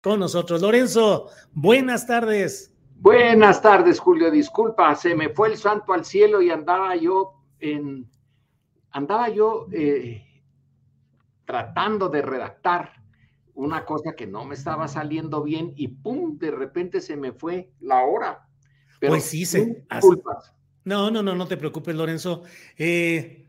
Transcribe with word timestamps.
Con 0.00 0.20
nosotros, 0.20 0.62
Lorenzo, 0.62 1.28
buenas 1.52 2.06
tardes. 2.06 2.72
Buenas 3.00 3.60
tardes, 3.60 3.98
Julio. 3.98 4.30
Disculpa, 4.30 4.94
se 4.94 5.16
me 5.16 5.28
fue 5.30 5.48
el 5.48 5.56
santo 5.56 5.92
al 5.92 6.04
cielo 6.04 6.40
y 6.40 6.50
andaba 6.50 6.94
yo 6.94 7.34
en. 7.58 8.08
Andaba 8.90 9.28
yo 9.28 9.66
eh, 9.72 10.24
tratando 11.44 12.08
de 12.08 12.22
redactar 12.22 12.92
una 13.54 13.84
cosa 13.84 14.14
que 14.16 14.26
no 14.26 14.44
me 14.44 14.54
estaba 14.54 14.86
saliendo 14.86 15.42
bien 15.42 15.72
y 15.74 15.88
¡pum! 15.88 16.38
De 16.38 16.52
repente 16.52 17.00
se 17.00 17.16
me 17.16 17.32
fue 17.32 17.72
la 17.80 18.04
hora. 18.04 18.48
Pero 19.00 19.14
pues 19.14 19.24
sí, 19.24 19.44
se. 19.44 19.84
Disculpas. 19.90 20.54
No, 20.84 21.10
no, 21.10 21.24
no, 21.24 21.34
no 21.34 21.46
te 21.48 21.56
preocupes, 21.56 21.94
Lorenzo. 21.96 22.44
Eh, 22.76 23.48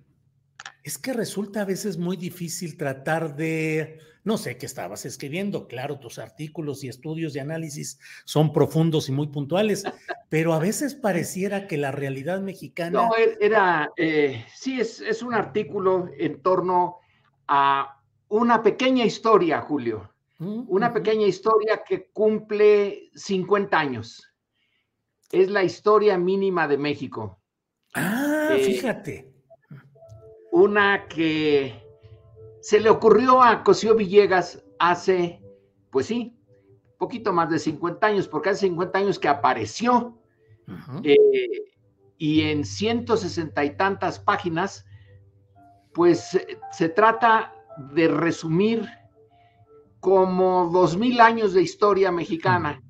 es 0.84 0.98
que 0.98 1.14
resulta 1.14 1.62
a 1.62 1.66
veces 1.66 1.98
muy 1.98 2.18
difícil 2.18 2.76
tratar 2.76 3.36
de 3.36 4.00
no 4.24 4.38
sé 4.38 4.58
qué 4.58 4.66
estabas 4.66 5.06
escribiendo, 5.06 5.68
claro, 5.68 6.00
tus 6.00 6.20
artículos 6.20 6.84
y 6.84 6.90
estudios 6.90 7.34
de 7.34 7.42
análisis 7.42 8.00
son 8.26 8.54
profundos 8.54 9.10
y 9.10 9.12
muy 9.12 9.28
puntuales, 9.28 9.84
pero 10.30 10.54
a 10.54 10.60
veces 10.60 10.96
pareciera 10.96 11.68
que 11.68 11.78
la 11.78 11.92
realidad 11.92 12.42
mexicana... 12.42 13.02
No, 13.04 13.12
era, 13.40 13.92
eh, 13.98 14.46
sí, 14.56 14.80
es, 14.80 15.02
es 15.02 15.22
un 15.22 15.34
artículo 15.34 16.10
en 16.18 16.42
torno 16.42 16.98
a 17.48 18.02
una 18.28 18.62
pequeña 18.62 19.06
historia, 19.06 19.62
Julio, 19.62 20.14
Mm, 20.40 20.64
una 20.70 20.94
pequeña 20.94 21.28
historia 21.28 21.84
que 21.86 22.10
cumple 22.12 23.12
50 23.14 23.78
años. 23.78 24.26
Es 25.32 25.50
la 25.50 25.64
historia 25.64 26.18
mínima 26.18 26.68
de 26.68 26.78
México. 26.78 27.40
Ah, 27.94 28.50
Eh, 28.54 28.64
fíjate. 28.64 29.34
Una 30.52 31.08
que 31.08 31.84
se 32.62 32.80
le 32.80 32.90
ocurrió 32.90 33.42
a 33.42 33.64
Cosío 33.64 33.96
Villegas 33.96 34.64
hace, 34.80 35.42
pues 35.92 36.08
sí, 36.08 36.38
poquito 36.98 37.34
más 37.34 37.50
de 37.50 37.60
50 37.60 38.06
años, 38.06 38.28
porque 38.28 38.50
hace 38.50 38.68
50 38.68 39.00
años 39.00 39.20
que 39.20 39.28
apareció 39.28 40.20
eh, 41.04 41.16
y 42.18 42.42
en 42.42 42.66
160 42.66 43.64
y 43.66 43.78
tantas 43.78 44.20
páginas, 44.20 44.86
pues 45.94 46.36
eh, 46.36 46.60
se 46.72 46.90
trata 46.90 47.54
de 47.94 48.10
resumir 48.10 48.88
como 50.00 50.70
2000 50.72 51.22
años 51.22 51.54
de 51.54 51.62
historia 51.62 52.12
mexicana. 52.12 52.84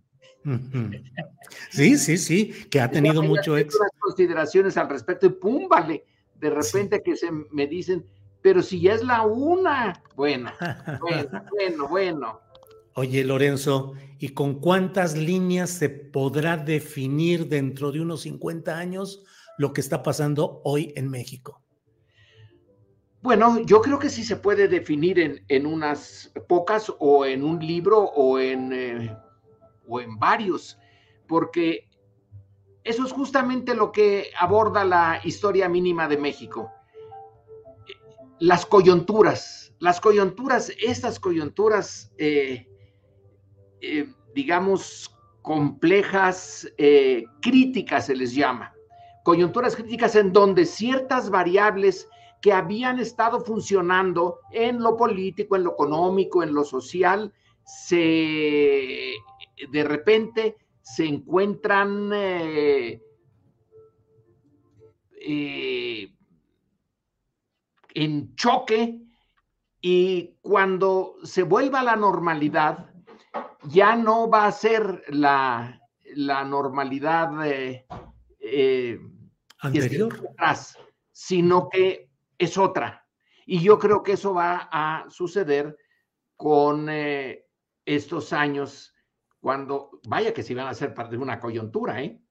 Sí, 1.70 1.98
sí, 1.98 2.18
sí, 2.18 2.54
que 2.72 2.82
ha 2.82 2.90
tenido 2.90 3.22
mucho 3.22 3.56
éxito. 3.58 3.84
consideraciones 4.00 4.78
al 4.78 4.90
respecto 4.90 5.28
y 5.28 5.30
pum, 5.30 5.68
vale, 5.68 6.06
de 6.36 6.50
repente 6.50 7.04
que 7.04 7.16
se 7.16 7.30
me 7.32 7.68
dicen, 7.68 8.06
pero 8.42 8.62
si 8.62 8.82
ya 8.82 8.94
es 8.94 9.04
la 9.04 9.24
una, 9.24 10.02
bueno, 10.16 10.52
bueno, 11.02 11.44
bueno, 11.52 11.88
bueno. 11.88 12.42
Oye, 12.96 13.24
Lorenzo, 13.24 13.94
¿y 14.18 14.30
con 14.30 14.60
cuántas 14.60 15.16
líneas 15.16 15.70
se 15.70 15.90
podrá 15.90 16.58
definir 16.58 17.48
dentro 17.48 17.92
de 17.92 18.02
unos 18.02 18.22
50 18.22 18.78
años 18.78 19.24
lo 19.58 19.74
que 19.74 19.82
está 19.82 20.04
pasando 20.04 20.62
hoy 20.64 20.94
en 20.96 21.10
México? 21.10 21.62
Bueno, 23.22 23.60
yo 23.66 23.82
creo 23.82 24.00
que 24.00 24.10
sí 24.10 24.24
se 24.24 24.38
puede 24.38 24.68
definir 24.70 25.20
en, 25.20 25.44
en 25.50 25.66
unas 25.66 26.32
pocas 26.48 26.92
o 27.00 27.26
en 27.26 27.44
un 27.44 27.60
libro 27.60 28.00
o 28.00 28.40
en, 28.40 28.72
eh, 28.72 29.18
o 29.88 30.00
en 30.00 30.18
varios, 30.18 30.78
porque 31.28 31.90
eso 32.86 33.06
es 33.06 33.12
justamente 33.12 33.76
lo 33.76 33.92
que 33.92 34.30
aborda 34.40 34.86
la 34.86 35.20
historia 35.24 35.68
mínima 35.68 36.08
de 36.08 36.18
México. 36.18 36.72
Las 38.40 38.66
coyunturas, 38.66 39.74
las 39.80 40.00
coyunturas, 40.00 40.72
estas 40.82 41.20
coyunturas, 41.20 42.12
eh, 42.18 42.68
eh, 43.82 44.14
digamos, 44.34 45.14
complejas, 45.42 46.72
eh, 46.78 47.24
críticas 47.42 48.06
se 48.06 48.16
les 48.16 48.34
llama. 48.34 48.74
Coyunturas 49.24 49.76
críticas 49.76 50.16
en 50.16 50.32
donde 50.32 50.66
ciertas 50.66 51.30
variables 51.30 52.08
que 52.42 52.54
habían 52.54 53.00
estado 53.00 53.42
funcionando 53.42 54.40
en 54.52 54.82
lo 54.82 54.96
político, 54.96 55.56
en 55.56 55.64
lo 55.64 55.74
económico, 55.74 56.42
en 56.42 56.54
lo 56.54 56.64
social, 56.64 57.34
se 57.66 59.14
de 59.72 59.84
repente 59.84 60.56
se 60.82 61.06
encuentran 61.06 62.10
en 68.00 68.34
choque 68.36 69.02
y 69.82 70.38
cuando 70.40 71.16
se 71.24 71.44
vuelva 71.44 71.82
a 71.82 71.84
la 71.84 71.96
normalidad, 71.98 72.90
ya 73.64 73.98
no 73.98 74.30
va 74.30 74.46
a 74.46 74.52
ser 74.54 75.04
la, 75.10 75.82
la 76.16 76.46
normalidad 76.46 77.46
eh, 77.46 77.86
eh, 78.40 79.00
Anterior. 79.60 80.14
atrás, 80.32 80.78
sino 81.12 81.68
que 81.68 82.10
es 82.38 82.58
otra. 82.58 83.06
Y 83.46 83.62
yo 83.62 83.78
creo 83.78 84.02
que 84.02 84.14
eso 84.14 84.34
va 84.34 84.70
a 84.72 85.06
suceder 85.10 85.76
con 86.38 86.88
eh, 86.90 87.48
estos 87.84 88.32
años, 88.32 88.94
cuando, 89.42 90.00
vaya 90.08 90.34
que 90.34 90.44
se 90.44 90.56
van 90.56 90.68
a 90.68 90.70
hacer 90.70 90.94
parte 90.94 91.18
de 91.18 91.22
una 91.22 91.38
coyuntura, 91.38 92.02
¿eh? 92.02 92.22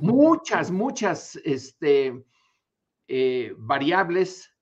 Muchas, 0.00 0.72
muchas 0.72 1.36
este, 1.44 2.24
eh, 3.08 3.54
variables 3.56 4.54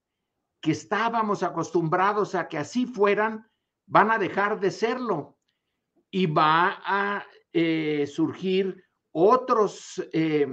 que 0.61 0.71
estábamos 0.71 1.43
acostumbrados 1.43 2.37
a 2.37 2.47
que 2.49 2.59
así 2.59 2.87
fueran, 2.87 3.51
van 3.87 4.11
a 4.11 4.19
dejar 4.19 4.61
de 4.61 4.71
serlo 4.71 5.37
y 6.11 6.27
va 6.27 6.81
a 6.85 7.27
eh, 7.53 8.07
surgir 8.07 8.85
otros 9.11 10.01
eh, 10.13 10.47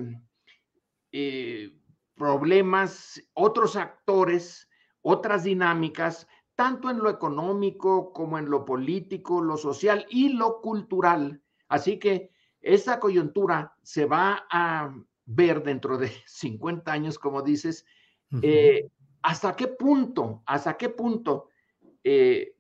problemas, 2.16 3.22
otros 3.34 3.76
actores, 3.76 4.68
otras 5.02 5.44
dinámicas, 5.44 6.28
tanto 6.56 6.90
en 6.90 6.98
lo 6.98 7.10
económico 7.10 8.12
como 8.12 8.40
en 8.40 8.50
lo 8.50 8.66
político, 8.66 9.42
lo 9.42 9.58
social 9.58 10.06
y 10.10 10.30
lo 10.30 10.62
cultural. 10.62 11.44
Así 11.68 12.00
que 12.00 12.32
esta 12.60 13.00
coyuntura 13.00 13.76
se 13.84 14.06
va 14.06 14.48
a 14.50 14.96
ver 15.26 15.64
dentro 15.64 15.98
de 15.98 16.12
50 16.26 16.92
años, 16.92 17.20
como 17.20 17.42
dices, 17.42 17.86
eh, 18.42 18.90
hasta 19.22 19.56
qué 19.56 19.68
punto, 19.68 20.42
hasta 20.46 20.76
qué 20.76 20.90
punto 20.90 21.50
eh, 22.04 22.56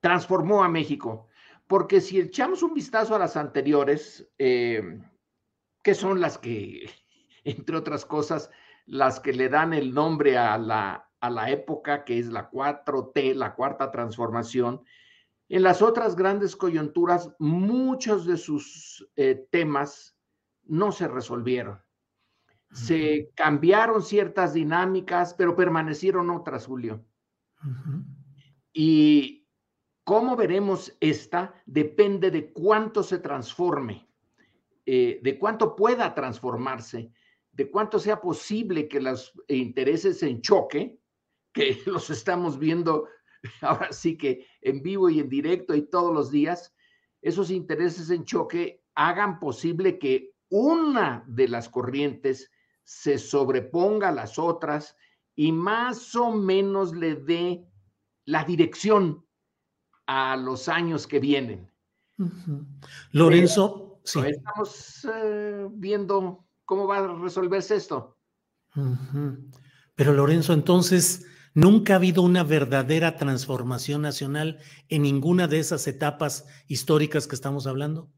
transformó 0.00 0.64
a 0.64 0.68
México. 0.68 1.28
Porque 1.68 2.00
si 2.00 2.20
echamos 2.20 2.62
un 2.62 2.74
vistazo 2.74 3.14
a 3.14 3.18
las 3.18 3.36
anteriores, 3.36 4.28
eh, 4.38 5.00
que 5.82 5.94
son 5.94 6.20
las 6.20 6.38
que, 6.38 6.90
entre 7.44 7.76
otras 7.76 8.04
cosas, 8.04 8.50
las 8.86 9.20
que 9.20 9.32
le 9.32 9.48
dan 9.48 9.72
el 9.72 9.94
nombre 9.94 10.36
a 10.36 10.58
la, 10.58 11.08
a 11.20 11.30
la 11.30 11.50
época, 11.50 12.04
que 12.04 12.18
es 12.18 12.26
la 12.26 12.50
4T, 12.50 13.34
la 13.34 13.54
cuarta 13.54 13.90
transformación, 13.90 14.84
En 15.48 15.62
las 15.62 15.80
otras 15.80 16.16
grandes 16.16 16.56
coyunturas, 16.56 17.32
muchos 17.38 18.26
de 18.26 18.36
sus 18.36 19.08
temas 19.50 20.15
no 20.66 20.92
se 20.92 21.08
resolvieron. 21.08 21.80
Se 22.72 23.30
cambiaron 23.34 24.02
ciertas 24.02 24.52
dinámicas, 24.52 25.34
pero 25.34 25.54
permanecieron 25.54 26.30
otras, 26.30 26.66
Julio. 26.66 27.04
Y 28.72 29.46
cómo 30.04 30.36
veremos 30.36 30.96
esta 31.00 31.54
depende 31.64 32.30
de 32.30 32.52
cuánto 32.52 33.02
se 33.02 33.18
transforme, 33.18 34.08
eh, 34.84 35.20
de 35.22 35.38
cuánto 35.38 35.74
pueda 35.74 36.14
transformarse, 36.14 37.12
de 37.52 37.70
cuánto 37.70 37.98
sea 37.98 38.20
posible 38.20 38.88
que 38.88 39.00
los 39.00 39.32
intereses 39.48 40.22
en 40.22 40.42
choque, 40.42 40.98
que 41.52 41.80
los 41.86 42.10
estamos 42.10 42.58
viendo 42.58 43.08
ahora 43.62 43.92
sí 43.92 44.16
que 44.16 44.46
en 44.60 44.82
vivo 44.82 45.08
y 45.08 45.20
en 45.20 45.28
directo 45.28 45.74
y 45.74 45.82
todos 45.82 46.12
los 46.12 46.30
días, 46.30 46.74
esos 47.22 47.50
intereses 47.50 48.10
en 48.10 48.24
choque 48.24 48.84
hagan 48.94 49.40
posible 49.40 49.98
que 49.98 50.35
una 50.48 51.24
de 51.26 51.48
las 51.48 51.68
corrientes 51.68 52.50
se 52.84 53.18
sobreponga 53.18 54.08
a 54.08 54.12
las 54.12 54.38
otras 54.38 54.96
y 55.34 55.52
más 55.52 56.14
o 56.14 56.32
menos 56.32 56.94
le 56.94 57.16
dé 57.16 57.66
la 58.24 58.44
dirección 58.44 59.24
a 60.06 60.36
los 60.36 60.68
años 60.68 61.06
que 61.06 61.18
vienen. 61.18 61.70
Lorenzo, 63.12 64.00
sí. 64.04 64.20
estamos 64.26 65.06
eh, 65.12 65.66
viendo 65.72 66.46
cómo 66.64 66.86
va 66.86 66.98
a 66.98 67.14
resolverse 67.16 67.76
esto. 67.76 68.16
Pero 69.94 70.12
Lorenzo, 70.12 70.52
entonces, 70.52 71.26
Nunca 71.56 71.94
ha 71.94 71.96
habido 71.96 72.20
una 72.20 72.44
verdadera 72.44 73.16
transformación 73.16 74.02
nacional 74.02 74.58
en 74.90 75.00
ninguna 75.00 75.48
de 75.48 75.58
esas 75.58 75.86
etapas 75.86 76.44
históricas 76.68 77.26
que 77.26 77.34
estamos 77.34 77.66
hablando. 77.66 78.10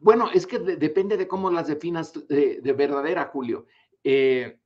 Bueno, 0.00 0.30
es 0.32 0.46
que 0.46 0.58
depende 0.58 1.18
de 1.18 1.28
cómo 1.28 1.50
las 1.50 1.68
definas 1.68 2.12
de, 2.26 2.74
verdadera, 2.76 3.26
Julio. 3.26 3.66
Eh, 4.02 4.58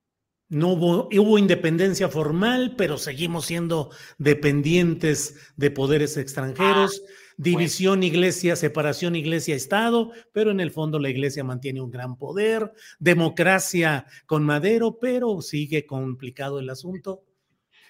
no 0.48 0.68
hubo, 0.74 1.08
hubo, 1.08 1.38
independencia 1.38 2.08
formal, 2.08 2.76
pero 2.76 2.98
seguimos 2.98 3.46
siendo 3.46 3.90
dependientes 4.18 5.52
de 5.56 5.72
poderes 5.72 6.16
extranjeros, 6.16 7.02
ah, 7.04 7.12
división 7.36 8.04
iglesia, 8.04 8.54
separación 8.54 9.16
iglesia-estado, 9.16 10.12
pero 10.32 10.52
en 10.52 10.60
el 10.60 10.70
fondo 10.70 11.00
la 11.00 11.10
iglesia 11.10 11.42
mantiene 11.42 11.80
un 11.80 11.90
gran 11.90 12.16
poder, 12.16 12.72
democracia 13.00 14.06
con 14.26 14.44
Madero, 14.44 14.98
pero 15.00 15.42
sigue 15.42 15.84
complicado 15.84 16.60
el 16.60 16.70
asunto. 16.70 17.24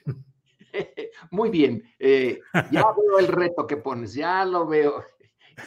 Muy 1.31 1.51
bien, 1.51 1.83
eh, 1.99 2.41
ya 2.71 2.85
veo 2.97 3.19
el 3.19 3.29
reto 3.29 3.67
que 3.67 3.77
pones, 3.77 4.15
ya 4.15 4.45
lo 4.47 4.67
veo 4.67 5.05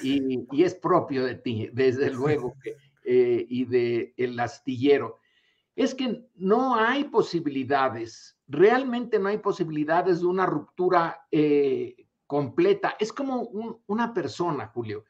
y, 0.02 0.64
es 0.64 0.76
propio 0.76 1.26
de 1.26 1.36
ti, 1.36 1.70
desde 1.74 2.12
luego, 2.12 2.56
eh, 3.04 3.46
y 3.50 3.66
de 3.66 4.14
el 4.18 4.40
astillero. 4.40 5.20
Es 5.76 5.94
que 5.94 6.26
no 6.36 6.76
hay 6.76 7.06
posibilidades, 7.06 8.38
realmente 8.48 9.20
no 9.20 9.30
hay 9.30 9.38
posibilidades 9.38 10.22
de 10.22 10.26
una 10.26 10.46
ruptura 10.46 11.28
eh, 11.32 12.08
completa. 12.26 12.96
Es 13.00 13.14
como 13.14 13.50
una 13.86 14.14
persona, 14.14 14.68
Julio. 14.68 15.06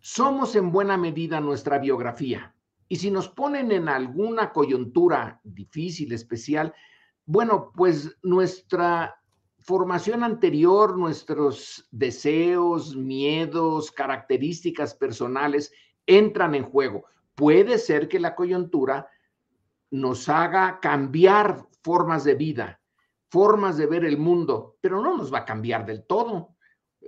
Somos 0.00 0.56
en 0.56 0.72
buena 0.72 0.96
medida 0.96 1.40
nuestra 1.40 1.78
biografía. 1.78 2.54
Y 2.88 2.96
si 2.96 3.10
nos 3.10 3.28
ponen 3.28 3.72
en 3.72 3.88
alguna 3.88 4.52
coyuntura 4.52 5.40
difícil, 5.44 6.12
especial, 6.12 6.74
bueno, 7.24 7.72
pues 7.74 8.18
nuestra 8.22 9.21
formación 9.62 10.24
anterior, 10.24 10.98
nuestros 10.98 11.86
deseos, 11.90 12.96
miedos, 12.96 13.92
características 13.92 14.94
personales 14.94 15.72
entran 16.06 16.54
en 16.54 16.64
juego. 16.64 17.04
Puede 17.34 17.78
ser 17.78 18.08
que 18.08 18.20
la 18.20 18.34
coyuntura 18.34 19.08
nos 19.90 20.28
haga 20.28 20.80
cambiar 20.80 21.66
formas 21.82 22.24
de 22.24 22.34
vida, 22.34 22.80
formas 23.30 23.76
de 23.76 23.86
ver 23.86 24.04
el 24.04 24.18
mundo, 24.18 24.78
pero 24.80 25.00
no 25.00 25.16
nos 25.16 25.32
va 25.32 25.38
a 25.38 25.44
cambiar 25.44 25.86
del 25.86 26.04
todo. 26.06 26.56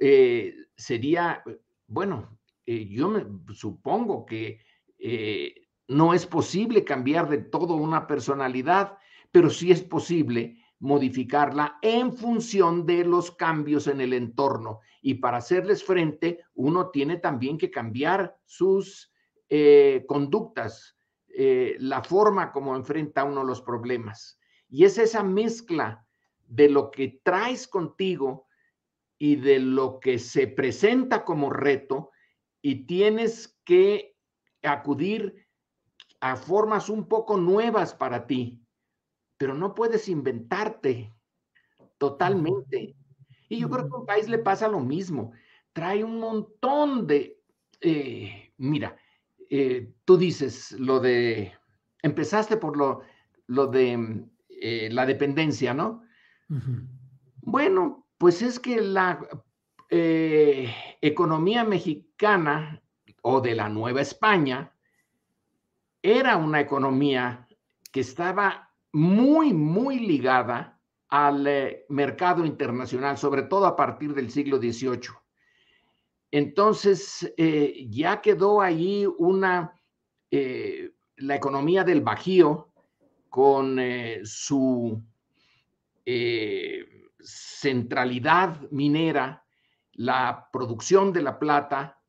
Eh, 0.00 0.54
sería, 0.76 1.42
bueno, 1.86 2.38
eh, 2.66 2.86
yo 2.86 3.08
me 3.08 3.26
supongo 3.54 4.24
que 4.24 4.60
eh, 4.98 5.66
no 5.88 6.14
es 6.14 6.26
posible 6.26 6.84
cambiar 6.84 7.28
de 7.28 7.38
todo 7.38 7.74
una 7.74 8.06
personalidad, 8.06 8.96
pero 9.30 9.50
sí 9.50 9.70
es 9.70 9.82
posible 9.82 10.63
modificarla 10.84 11.78
en 11.80 12.12
función 12.12 12.84
de 12.84 13.06
los 13.06 13.30
cambios 13.30 13.86
en 13.86 14.02
el 14.02 14.12
entorno. 14.12 14.80
Y 15.00 15.14
para 15.14 15.38
hacerles 15.38 15.82
frente, 15.82 16.44
uno 16.52 16.90
tiene 16.90 17.16
también 17.16 17.56
que 17.56 17.70
cambiar 17.70 18.36
sus 18.44 19.10
eh, 19.48 20.04
conductas, 20.06 20.94
eh, 21.28 21.76
la 21.80 22.02
forma 22.04 22.52
como 22.52 22.76
enfrenta 22.76 23.24
uno 23.24 23.44
los 23.44 23.62
problemas. 23.62 24.38
Y 24.68 24.84
es 24.84 24.98
esa 24.98 25.22
mezcla 25.22 26.06
de 26.46 26.68
lo 26.68 26.90
que 26.90 27.18
traes 27.22 27.66
contigo 27.66 28.46
y 29.16 29.36
de 29.36 29.60
lo 29.60 29.98
que 30.00 30.18
se 30.18 30.48
presenta 30.48 31.24
como 31.24 31.48
reto 31.48 32.10
y 32.60 32.84
tienes 32.84 33.58
que 33.64 34.18
acudir 34.62 35.46
a 36.20 36.36
formas 36.36 36.90
un 36.90 37.08
poco 37.08 37.38
nuevas 37.38 37.94
para 37.94 38.26
ti 38.26 38.63
pero 39.36 39.54
no 39.54 39.74
puedes 39.74 40.08
inventarte 40.08 41.12
totalmente. 41.98 42.94
Y 43.48 43.60
yo 43.60 43.70
creo 43.70 43.88
que 43.88 43.94
a 43.94 43.98
un 43.98 44.06
país 44.06 44.28
le 44.28 44.38
pasa 44.38 44.68
lo 44.68 44.80
mismo. 44.80 45.32
Trae 45.72 46.04
un 46.04 46.18
montón 46.18 47.06
de, 47.06 47.40
eh, 47.80 48.52
mira, 48.58 48.96
eh, 49.50 49.92
tú 50.04 50.16
dices 50.16 50.72
lo 50.72 51.00
de, 51.00 51.52
empezaste 52.02 52.56
por 52.56 52.76
lo, 52.76 53.02
lo 53.46 53.66
de 53.66 54.26
eh, 54.48 54.88
la 54.90 55.06
dependencia, 55.06 55.74
¿no? 55.74 56.02
Bueno, 57.42 58.06
pues 58.18 58.42
es 58.42 58.60
que 58.60 58.80
la 58.80 59.26
economía 61.00 61.64
mexicana 61.64 62.82
o 63.22 63.40
de 63.40 63.54
la 63.54 63.68
Nueva 63.68 64.00
España 64.00 64.72
era 66.02 66.36
una 66.36 66.60
economía 66.60 67.48
que 67.90 68.00
estaba 68.00 68.63
muy, 68.94 69.52
muy 69.52 69.98
ligada 69.98 70.80
al 71.08 71.46
eh, 71.48 71.84
mercado 71.88 72.46
internacional, 72.46 73.18
sobre 73.18 73.42
todo 73.42 73.66
a 73.66 73.74
partir 73.74 74.14
del 74.14 74.30
siglo 74.30 74.58
XVIII. 74.58 75.10
Entonces, 76.30 77.32
eh, 77.36 77.86
ya 77.90 78.20
quedó 78.20 78.60
ahí 78.60 79.04
una, 79.18 79.74
eh, 80.30 80.92
la 81.16 81.34
economía 81.34 81.82
del 81.82 82.02
Bajío 82.02 82.70
con 83.28 83.80
su 84.22 85.02
centralidad 87.18 88.60
minera, 88.70 89.44
la 89.92 90.48
producción 90.52 91.12
de 91.12 91.22
la 91.22 91.38
plata, 91.40 92.00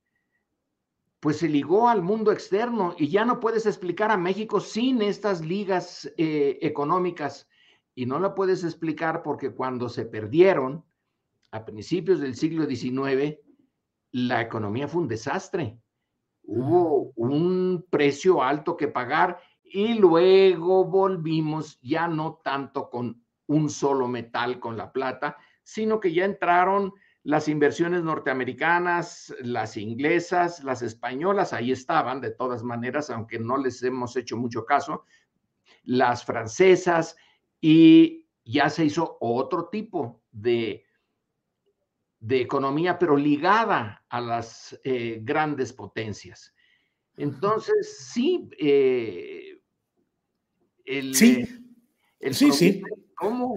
pues 1.25 1.37
se 1.37 1.49
ligó 1.49 1.89
al 1.89 2.03
mundo 2.03 2.31
externo 2.31 2.93
y 2.99 3.07
ya 3.07 3.25
no 3.25 3.39
puedes 3.39 3.65
explicar 3.65 4.11
a 4.11 4.15
México 4.15 4.59
sin 4.59 5.01
estas 5.01 5.43
ligas 5.43 6.05
eh, 6.17 6.59
económicas. 6.61 7.49
Y 7.95 8.05
no 8.05 8.19
la 8.19 8.35
puedes 8.35 8.63
explicar 8.63 9.23
porque 9.23 9.49
cuando 9.49 9.89
se 9.89 10.05
perdieron 10.05 10.85
a 11.49 11.65
principios 11.65 12.19
del 12.19 12.35
siglo 12.35 12.67
XIX, 12.67 13.39
la 14.11 14.39
economía 14.39 14.87
fue 14.87 15.01
un 15.01 15.07
desastre. 15.07 15.79
Hubo 16.43 17.11
un 17.15 17.87
precio 17.89 18.43
alto 18.43 18.77
que 18.77 18.87
pagar 18.87 19.39
y 19.63 19.95
luego 19.95 20.85
volvimos 20.85 21.79
ya 21.81 22.07
no 22.07 22.39
tanto 22.43 22.87
con 22.91 23.19
un 23.47 23.71
solo 23.71 24.07
metal, 24.07 24.59
con 24.59 24.77
la 24.77 24.91
plata, 24.91 25.37
sino 25.63 25.99
que 25.99 26.13
ya 26.13 26.23
entraron 26.23 26.93
las 27.25 27.47
inversiones 27.47 28.03
norteamericanas, 28.03 29.33
las 29.41 29.77
inglesas, 29.77 30.63
las 30.63 30.83
españolas, 30.83 31.53
ahí 31.53 31.71
estaban 31.71 32.21
de 32.21 32.29
todas 32.29 32.61
maneras, 32.61 33.09
aunque 33.09 33.39
no 33.39 33.57
les 33.57 33.81
hemos 33.81 34.15
hecho 34.15 34.37
mucho 34.37 34.63
caso, 34.63 35.05
las 35.85 36.23
francesas, 36.23 37.15
y 37.59 38.27
ya 38.43 38.69
se 38.69 38.85
hizo 38.85 39.17
otro 39.19 39.69
tipo 39.69 40.21
de, 40.31 40.85
de 42.19 42.41
economía, 42.41 42.99
pero 42.99 43.17
ligada 43.17 44.05
a 44.07 44.21
las 44.21 44.79
eh, 44.83 45.19
grandes 45.23 45.73
potencias. 45.73 46.53
Entonces, 47.17 48.05
sí, 48.13 48.47
eh, 48.59 49.57
el, 50.85 51.15
sí, 51.15 51.43
sí, 52.31 52.51
sí. 52.51 52.83
¿Cómo? 53.15 53.55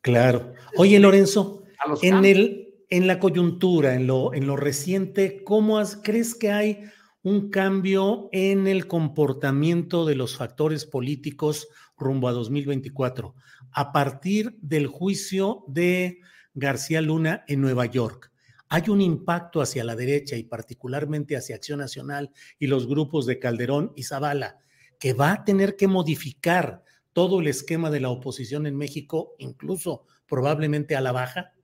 Claro. 0.00 0.52
Oye, 0.76 0.98
Lorenzo, 0.98 1.62
en 2.02 2.24
el, 2.24 2.63
en 2.94 3.08
la 3.08 3.18
coyuntura, 3.18 3.96
en 3.96 4.06
lo, 4.06 4.34
en 4.34 4.46
lo 4.46 4.54
reciente, 4.54 5.42
¿cómo 5.42 5.82
crees 6.04 6.36
que 6.36 6.52
hay 6.52 6.84
un 7.24 7.50
cambio 7.50 8.28
en 8.30 8.68
el 8.68 8.86
comportamiento 8.86 10.04
de 10.04 10.14
los 10.14 10.36
factores 10.36 10.86
políticos 10.86 11.66
rumbo 11.98 12.28
a 12.28 12.32
2024 12.32 13.34
a 13.72 13.90
partir 13.90 14.56
del 14.62 14.86
juicio 14.86 15.64
de 15.66 16.20
García 16.54 17.00
Luna 17.00 17.42
en 17.48 17.62
Nueva 17.62 17.86
York? 17.86 18.30
hay 18.68 18.88
un 18.88 19.00
impacto 19.00 19.60
hacia 19.60 19.82
la 19.84 19.96
derecha 19.96 20.36
y 20.36 20.44
particularmente 20.44 21.36
hacia 21.36 21.56
Acción 21.56 21.80
Nacional 21.80 22.30
y 22.60 22.68
los 22.68 22.86
grupos 22.86 23.26
de 23.26 23.40
Calderón 23.40 23.92
y 23.96 24.04
Zavala, 24.04 24.58
que 25.00 25.12
va 25.12 25.32
a 25.32 25.44
tener 25.44 25.76
que 25.76 25.88
modificar 25.88 26.82
todo 27.12 27.40
el 27.40 27.48
esquema 27.48 27.90
de 27.90 28.00
la 28.00 28.10
oposición 28.10 28.66
en 28.66 28.76
México, 28.76 29.34
incluso 29.38 30.06
probablemente 30.26 30.96
a 30.96 31.00
la 31.00 31.12
baja, 31.12 31.54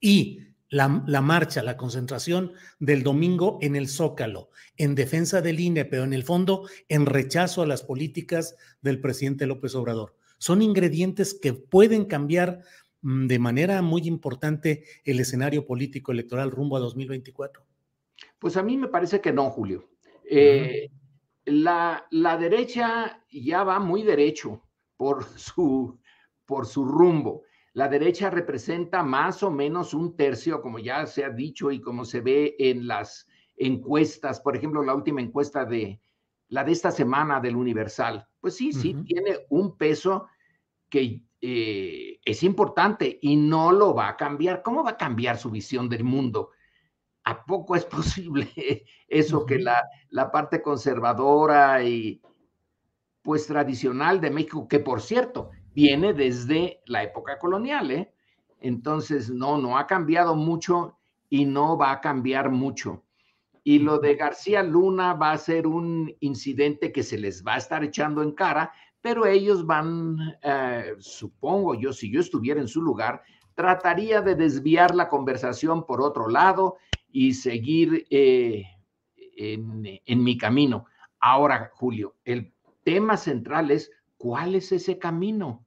y 0.00 0.47
la, 0.70 1.20
marcha, 1.20 1.62
la 1.62 1.76
concentración 1.76 2.52
del 2.78 3.02
domingo 3.02 3.58
en 3.62 3.76
el 3.76 3.88
Zócalo, 3.88 4.50
en 4.76 4.94
defensa 4.94 5.40
del 5.40 5.60
INE, 5.60 5.84
pero 5.84 6.04
en 6.04 6.12
el 6.12 6.24
fondo 6.24 6.68
en 6.88 7.06
rechazo 7.06 7.62
a 7.62 7.66
las 7.66 7.82
políticas 7.82 8.56
del 8.82 9.00
presidente 9.00 9.46
López 9.46 9.74
Obrador. 9.74 10.14
Son 10.38 10.62
ingredientes 10.62 11.38
que 11.40 11.52
pueden 11.52 12.04
cambiar 12.04 12.60
mm, 13.02 13.26
de 13.26 13.38
manera 13.38 13.82
muy 13.82 14.02
importante 14.06 14.84
el 15.04 15.20
escenario 15.20 15.66
político 15.66 16.12
electoral 16.12 16.50
rumbo 16.50 16.76
a 16.76 16.80
2024. 16.80 17.64
Pues 18.38 18.56
a 18.56 18.62
mí 18.62 18.76
me 18.76 18.88
parece 18.88 19.20
que 19.20 19.32
no, 19.32 19.50
Julio. 19.50 19.88
Eh, 20.30 20.90
la, 21.46 22.06
la, 22.10 22.36
derecha 22.36 23.24
ya 23.30 23.64
va 23.64 23.78
muy 23.78 24.02
derecho 24.02 24.62
por 24.96 25.24
su, 25.24 25.98
por 26.44 26.66
su 26.66 26.84
rumbo. 26.84 27.44
La 27.74 27.88
derecha 27.88 28.30
representa 28.30 29.02
más 29.02 29.42
o 29.42 29.50
menos 29.50 29.94
un 29.94 30.16
tercio, 30.16 30.60
como 30.60 30.78
ya 30.78 31.06
se 31.06 31.24
ha 31.24 31.30
dicho 31.30 31.70
y 31.70 31.80
como 31.80 32.04
se 32.04 32.20
ve 32.20 32.56
en 32.58 32.86
las 32.86 33.26
encuestas, 33.56 34.40
por 34.40 34.56
ejemplo, 34.56 34.82
la 34.82 34.94
última 34.94 35.20
encuesta 35.20 35.64
de 35.64 36.00
la 36.48 36.64
de 36.64 36.72
esta 36.72 36.90
semana 36.90 37.40
del 37.40 37.56
Universal. 37.56 38.26
Pues 38.40 38.56
sí, 38.56 38.72
sí, 38.72 38.94
tiene 39.04 39.40
un 39.50 39.76
peso 39.76 40.28
que 40.88 41.22
eh, 41.40 42.18
es 42.24 42.42
importante 42.42 43.18
y 43.20 43.36
no 43.36 43.70
lo 43.72 43.94
va 43.94 44.08
a 44.08 44.16
cambiar. 44.16 44.62
¿Cómo 44.62 44.82
va 44.82 44.90
a 44.90 44.96
cambiar 44.96 45.36
su 45.36 45.50
visión 45.50 45.88
del 45.88 46.04
mundo? 46.04 46.50
¿A 47.24 47.44
poco 47.44 47.76
es 47.76 47.84
posible 47.84 48.48
eso 49.06 49.44
que 49.44 49.58
la, 49.58 49.82
la 50.10 50.30
parte 50.30 50.62
conservadora 50.62 51.84
y 51.84 52.22
pues 53.22 53.46
tradicional 53.46 54.20
de 54.20 54.30
México, 54.30 54.66
que 54.66 54.78
por 54.78 55.02
cierto, 55.02 55.50
viene 55.74 56.12
desde 56.12 56.80
la 56.86 57.02
época 57.02 57.38
colonial, 57.38 57.90
¿eh? 57.90 58.12
Entonces, 58.60 59.30
no, 59.30 59.58
no 59.58 59.78
ha 59.78 59.86
cambiado 59.86 60.34
mucho 60.34 60.98
y 61.30 61.44
no 61.44 61.76
va 61.76 61.92
a 61.92 62.00
cambiar 62.00 62.50
mucho. 62.50 63.04
Y 63.62 63.78
lo 63.80 63.98
de 63.98 64.14
García 64.14 64.62
Luna 64.62 65.14
va 65.14 65.32
a 65.32 65.38
ser 65.38 65.66
un 65.66 66.12
incidente 66.20 66.90
que 66.90 67.02
se 67.02 67.18
les 67.18 67.44
va 67.44 67.54
a 67.54 67.58
estar 67.58 67.84
echando 67.84 68.22
en 68.22 68.32
cara, 68.32 68.72
pero 69.00 69.26
ellos 69.26 69.66
van, 69.66 70.16
eh, 70.42 70.94
supongo 70.98 71.74
yo, 71.74 71.92
si 71.92 72.10
yo 72.10 72.20
estuviera 72.20 72.60
en 72.60 72.68
su 72.68 72.82
lugar, 72.82 73.22
trataría 73.54 74.22
de 74.22 74.34
desviar 74.34 74.94
la 74.94 75.08
conversación 75.08 75.84
por 75.84 76.00
otro 76.00 76.28
lado 76.28 76.78
y 77.12 77.34
seguir 77.34 78.06
eh, 78.10 78.64
en, 79.36 79.84
en 80.04 80.24
mi 80.24 80.38
camino. 80.38 80.86
Ahora, 81.20 81.70
Julio, 81.74 82.16
el 82.24 82.52
tema 82.84 83.16
central 83.16 83.70
es, 83.70 83.90
¿cuál 84.18 84.54
es 84.54 84.72
ese 84.72 84.98
camino? 84.98 85.64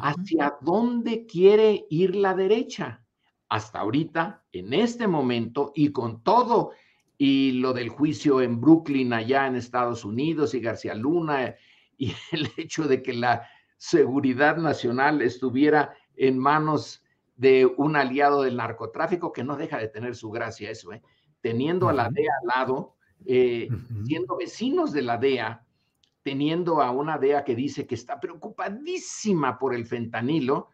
hacia 0.00 0.56
dónde 0.60 1.26
quiere 1.26 1.86
ir 1.90 2.16
la 2.16 2.34
derecha. 2.34 3.04
Hasta 3.48 3.80
ahorita, 3.80 4.44
en 4.52 4.72
este 4.72 5.06
momento, 5.06 5.72
y 5.74 5.92
con 5.92 6.22
todo, 6.22 6.72
y 7.18 7.52
lo 7.52 7.72
del 7.72 7.90
juicio 7.90 8.40
en 8.40 8.60
Brooklyn, 8.60 9.12
allá 9.12 9.46
en 9.46 9.56
Estados 9.56 10.04
Unidos, 10.04 10.54
y 10.54 10.60
García 10.60 10.94
Luna, 10.94 11.54
y 11.96 12.14
el 12.32 12.50
hecho 12.56 12.84
de 12.88 13.02
que 13.02 13.12
la 13.12 13.46
seguridad 13.76 14.56
nacional 14.56 15.20
estuviera 15.22 15.94
en 16.16 16.38
manos 16.38 17.02
de 17.36 17.66
un 17.66 17.96
aliado 17.96 18.42
del 18.42 18.56
narcotráfico, 18.56 19.32
que 19.32 19.44
no 19.44 19.56
deja 19.56 19.78
de 19.78 19.88
tener 19.88 20.14
su 20.14 20.30
gracia 20.30 20.70
eso, 20.70 20.92
¿eh? 20.92 21.02
teniendo 21.40 21.88
a 21.88 21.92
la 21.92 22.08
DEA 22.08 22.32
al 22.42 22.46
lado, 22.46 22.94
eh, 23.26 23.68
siendo 24.04 24.36
vecinos 24.36 24.92
de 24.92 25.02
la 25.02 25.18
DEA, 25.18 25.66
teniendo 26.22 26.80
a 26.80 26.90
una 26.90 27.18
DEA 27.18 27.44
que 27.44 27.54
dice 27.54 27.86
que 27.86 27.94
está 27.94 28.20
preocupadísima 28.20 29.58
por 29.58 29.74
el 29.74 29.86
fentanilo, 29.86 30.68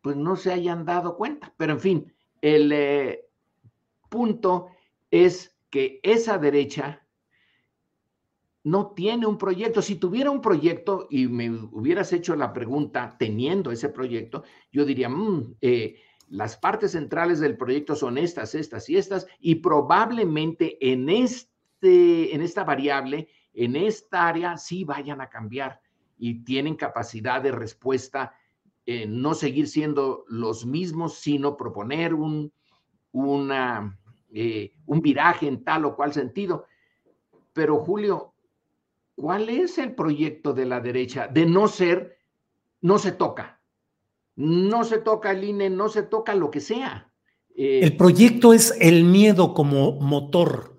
pues 0.00 0.16
no 0.16 0.36
se 0.36 0.52
hayan 0.52 0.84
dado 0.84 1.16
cuenta. 1.16 1.54
Pero 1.56 1.74
en 1.74 1.80
fin, 1.80 2.12
el 2.40 2.72
eh, 2.72 3.26
punto 4.08 4.68
es 5.10 5.56
que 5.70 6.00
esa 6.02 6.38
derecha 6.38 7.06
no 8.64 8.92
tiene 8.92 9.26
un 9.26 9.38
proyecto. 9.38 9.82
Si 9.82 9.96
tuviera 9.96 10.30
un 10.30 10.40
proyecto 10.40 11.06
y 11.10 11.26
me 11.26 11.50
hubieras 11.50 12.12
hecho 12.12 12.36
la 12.36 12.52
pregunta 12.52 13.16
teniendo 13.18 13.70
ese 13.70 13.88
proyecto, 13.88 14.44
yo 14.72 14.84
diría, 14.84 15.08
mm, 15.08 15.56
eh, 15.60 15.96
las 16.28 16.56
partes 16.56 16.92
centrales 16.92 17.40
del 17.40 17.56
proyecto 17.56 17.94
son 17.96 18.18
estas, 18.18 18.54
estas 18.54 18.88
y 18.90 18.96
estas, 18.96 19.26
y 19.40 19.56
probablemente 19.56 20.76
en, 20.92 21.08
este, 21.08 22.34
en 22.34 22.42
esta 22.42 22.64
variable 22.64 23.28
en 23.54 23.76
esta 23.76 24.28
área 24.28 24.56
sí 24.56 24.84
vayan 24.84 25.20
a 25.20 25.28
cambiar 25.28 25.80
y 26.18 26.44
tienen 26.44 26.76
capacidad 26.76 27.42
de 27.42 27.52
respuesta, 27.52 28.34
no 29.06 29.34
seguir 29.34 29.68
siendo 29.68 30.24
los 30.28 30.64
mismos, 30.64 31.18
sino 31.18 31.58
proponer 31.58 32.14
un, 32.14 32.50
eh, 34.30 34.72
un 34.86 35.00
viraje 35.00 35.48
en 35.48 35.64
tal 35.64 35.86
o 35.86 35.96
cual 35.96 36.12
sentido. 36.12 36.66
Pero 37.52 37.78
Julio, 37.78 38.34
¿cuál 39.14 39.48
es 39.48 39.78
el 39.78 39.94
proyecto 39.94 40.52
de 40.52 40.66
la 40.66 40.80
derecha? 40.80 41.28
De 41.28 41.46
no 41.46 41.68
ser, 41.68 42.18
no 42.80 42.98
se 42.98 43.12
toca. 43.12 43.60
No 44.36 44.84
se 44.84 44.98
toca 44.98 45.32
el 45.32 45.44
INE, 45.44 45.70
no 45.70 45.88
se 45.88 46.02
toca 46.02 46.34
lo 46.34 46.50
que 46.50 46.60
sea. 46.60 47.10
Eh, 47.56 47.80
el 47.82 47.96
proyecto 47.96 48.52
es 48.52 48.76
el 48.80 49.04
miedo 49.04 49.54
como 49.54 49.92
motor 49.92 50.77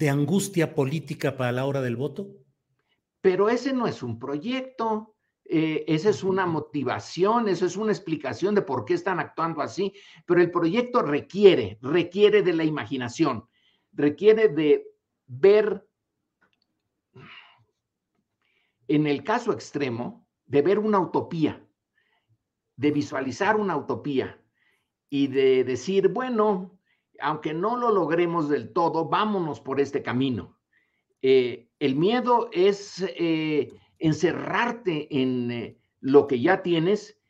de 0.00 0.08
angustia 0.08 0.74
política 0.74 1.36
para 1.36 1.52
la 1.52 1.66
hora 1.66 1.82
del 1.82 1.94
voto? 1.94 2.30
Pero 3.20 3.50
ese 3.50 3.74
no 3.74 3.86
es 3.86 4.02
un 4.02 4.18
proyecto, 4.18 5.14
eh, 5.44 5.84
esa 5.86 6.08
es 6.08 6.24
una 6.24 6.46
motivación, 6.46 7.48
eso 7.48 7.66
es 7.66 7.76
una 7.76 7.92
explicación 7.92 8.54
de 8.54 8.62
por 8.62 8.86
qué 8.86 8.94
están 8.94 9.20
actuando 9.20 9.60
así, 9.60 9.92
pero 10.24 10.40
el 10.40 10.50
proyecto 10.50 11.02
requiere, 11.02 11.78
requiere 11.82 12.40
de 12.40 12.54
la 12.54 12.64
imaginación, 12.64 13.46
requiere 13.92 14.48
de 14.48 14.86
ver, 15.26 15.86
en 18.88 19.06
el 19.06 19.22
caso 19.22 19.52
extremo, 19.52 20.26
de 20.46 20.62
ver 20.62 20.78
una 20.78 20.98
utopía, 20.98 21.62
de 22.74 22.90
visualizar 22.90 23.56
una 23.56 23.76
utopía 23.76 24.42
y 25.10 25.26
de 25.26 25.62
decir, 25.62 26.08
bueno, 26.08 26.79
aunque 27.20 27.54
no 27.54 27.76
lo 27.76 27.90
logremos 27.90 28.48
del 28.48 28.72
todo, 28.72 29.08
vámonos 29.08 29.60
por 29.60 29.80
este 29.80 30.02
camino. 30.02 30.58
Eh, 31.22 31.68
el 31.78 31.96
miedo 31.96 32.48
es 32.52 33.04
eh, 33.16 33.72
encerrarte 33.98 35.08
en 35.10 35.50
eh, 35.50 35.78
lo 36.00 36.26
que 36.26 36.40
ya 36.40 36.62
tienes 36.62 37.20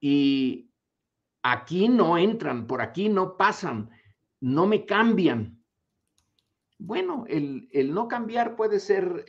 y 0.00 0.70
aquí 1.42 1.88
no 1.88 2.16
entran, 2.16 2.66
por 2.66 2.80
aquí 2.80 3.08
no 3.08 3.36
pasan, 3.36 3.90
no 4.40 4.66
me 4.66 4.86
cambian. 4.86 5.62
Bueno, 6.78 7.24
el, 7.28 7.68
el 7.72 7.92
no 7.92 8.08
cambiar 8.08 8.56
puede 8.56 8.80
ser 8.80 9.26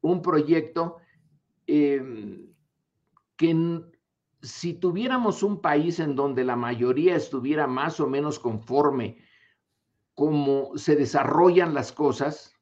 un 0.00 0.22
proyecto 0.22 0.98
em, 1.66 2.54
que 3.36 3.90
si 4.42 4.74
tuviéramos 4.74 5.42
un 5.42 5.60
país 5.60 5.98
en 5.98 6.14
donde 6.14 6.44
la 6.44 6.56
mayoría 6.56 7.16
estuviera 7.16 7.66
más 7.66 8.00
o 8.00 8.06
menos 8.06 8.38
conforme 8.38 9.18
cómo 10.14 10.76
se 10.76 10.96
desarrollan 10.96 11.74
las 11.74 11.92
cosas, 11.92 12.54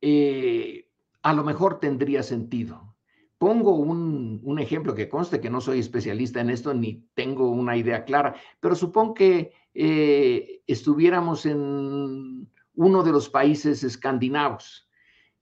eh, 0.00 0.88
a 1.22 1.32
lo 1.32 1.44
mejor 1.44 1.78
tendría 1.80 2.22
sentido. 2.22 2.96
Pongo 3.38 3.74
un, 3.74 4.58
ejemplo 4.58 4.94
que 4.94 5.08
conste 5.08 5.40
que 5.40 5.50
no 5.50 5.60
soy 5.60 5.80
especialista 5.80 6.40
en 6.40 6.50
esto 6.50 6.74
ni 6.74 7.08
tengo 7.14 7.50
una 7.50 7.76
idea 7.76 8.04
clara, 8.04 8.36
pero 8.60 8.74
supongo 8.74 9.14
que 9.14 9.52
eh, 9.74 10.62
estuviéramos 10.66 11.46
en 11.46 12.48
uno 12.74 13.02
de 13.02 13.12
los 13.12 13.28
países 13.28 13.82
escandinavos 13.82 14.88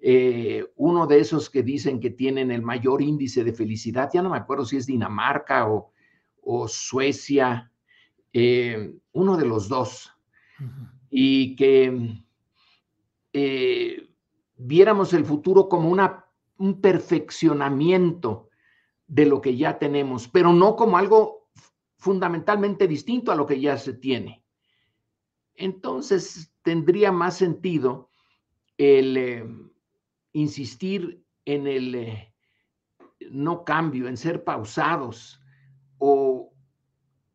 eh, 0.02 0.66
uno 0.76 1.06
de 1.06 1.20
esos 1.20 1.50
que 1.50 1.62
dicen 1.62 2.00
que 2.00 2.10
tienen 2.10 2.50
el 2.50 2.62
mayor 2.62 3.02
índice 3.02 3.44
de 3.44 3.52
felicidad, 3.52 4.08
ya 4.12 4.22
no 4.22 4.30
me 4.30 4.38
acuerdo 4.38 4.64
si 4.64 4.78
es 4.78 4.86
Dinamarca 4.86 5.68
o, 5.68 5.92
Suecia, 6.68 7.70
eh, 8.32 8.94
uno 9.12 9.36
de 9.36 9.44
los 9.44 9.68
dos, 9.68 10.10
y 11.10 11.54
que 11.54 12.24
eh, 13.32 14.08
viéramos 14.56 15.12
el 15.12 15.24
futuro 15.24 15.68
como 15.68 15.90
una, 15.90 16.24
un 16.56 16.80
perfeccionamiento 16.80 18.48
de 19.06 19.26
lo 19.26 19.40
que 19.40 19.56
ya 19.56 19.78
tenemos, 19.78 20.28
pero 20.28 20.52
no 20.52 20.76
como 20.76 20.96
algo 20.96 21.50
fundamentalmente 21.98 22.88
distinto 22.88 23.30
a 23.30 23.36
lo 23.36 23.46
que 23.46 23.60
ya 23.60 23.76
se 23.76 23.92
tiene. 23.92 24.42
Entonces 25.54 26.52
tendría 26.62 27.12
más 27.12 27.36
sentido 27.36 28.08
el 28.78 29.70
insistir 30.32 31.24
en 31.44 31.66
el 31.66 31.94
eh, 31.94 32.34
no 33.30 33.64
cambio, 33.64 34.08
en 34.08 34.16
ser 34.16 34.44
pausados 34.44 35.40
o 35.98 36.52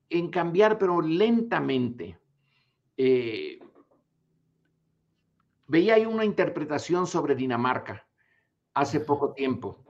en 0.10 0.30
cambiar, 0.30 0.78
pero 0.78 1.02
lentamente. 1.02 2.20
Eh, 2.98 3.60
veía 5.68 5.96
ahí 5.96 6.06
una 6.06 6.24
interpretación 6.26 7.08
sobre 7.08 7.36
Dinamarca 7.36 8.06
hace 8.74 9.00
poco 9.00 9.34
tiempo. 9.34 9.84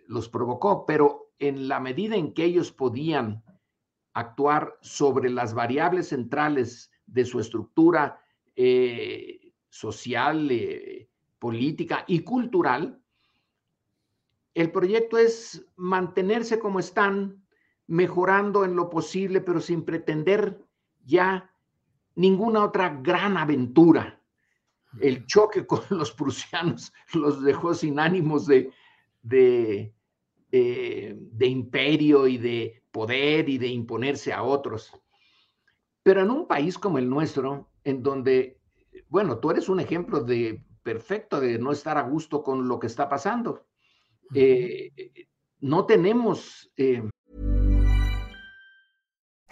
los 0.07 0.29
provocó, 0.29 0.87
pero 0.87 1.33
en 1.39 1.69
la 1.69 1.81
medida 1.81 2.17
en 2.17 2.33
que 2.35 2.45
ellos 2.45 2.73
podían 2.73 3.43
actuar 4.13 4.79
sobre 4.81 5.31
las 5.31 5.55
variables 5.55 6.09
centrales 6.09 6.91
de 7.07 7.25
su 7.25 7.41
estructura 7.41 8.21
eh, 8.57 9.53
social, 9.69 10.51
eh, 10.51 11.09
política 11.39 12.05
y 12.07 12.21
cultural, 12.21 13.01
el 14.55 14.71
proyecto 14.71 15.19
es 15.19 15.67
mantenerse 15.77 16.61
como 16.61 16.79
están, 16.79 17.45
mejorando 17.87 18.65
en 18.65 18.77
lo 18.77 18.89
posible, 18.89 19.41
pero 19.41 19.61
sin 19.61 19.85
pretender 19.85 20.65
ya 21.05 21.51
ninguna 22.15 22.65
otra 22.65 23.01
gran 23.03 23.37
aventura. 23.37 24.21
El 25.01 25.27
choque 25.27 25.67
con 25.67 25.81
los 25.91 26.13
prusianos 26.13 26.93
los 27.13 27.43
dejó 27.43 27.75
sin 27.75 27.99
ánimos 27.99 28.47
de, 28.47 28.73
de, 29.23 29.94
eh, 30.57 31.17
de 31.19 31.49
imperio 31.49 32.29
y 32.29 32.39
de 32.39 32.85
poder 32.93 33.49
y 33.49 33.59
de 33.59 33.67
imponerse 33.67 34.33
a 34.33 34.45
otros. 34.45 34.93
Pero 36.05 36.21
en 36.21 36.31
un 36.31 36.47
país 36.47 36.79
como 36.79 36.99
el 36.99 37.11
nuestro, 37.11 37.73
en 37.83 38.05
donde, 38.05 38.61
bueno, 39.09 39.41
tú 39.41 39.51
eres 39.51 39.69
un 39.69 39.81
ejemplo 39.81 40.21
de 40.21 40.65
perfecto 40.85 41.41
de 41.41 41.59
no 41.59 41.73
estar 41.73 41.99
a 41.99 42.03
gusto 42.03 42.45
con 42.45 42.69
lo 42.69 42.79
que 42.79 42.87
está 42.87 43.09
pasando. 43.09 43.67
Eh, 44.33 44.93
no 45.59 45.87
tenemos... 45.87 46.71
Eh... 46.77 47.03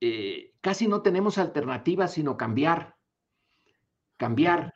Eh, 0.00 0.54
casi 0.60 0.86
no 0.86 1.02
tenemos 1.02 1.38
alternativas 1.38 2.12
sino 2.12 2.36
cambiar. 2.36 2.96
Cambiar. 4.16 4.74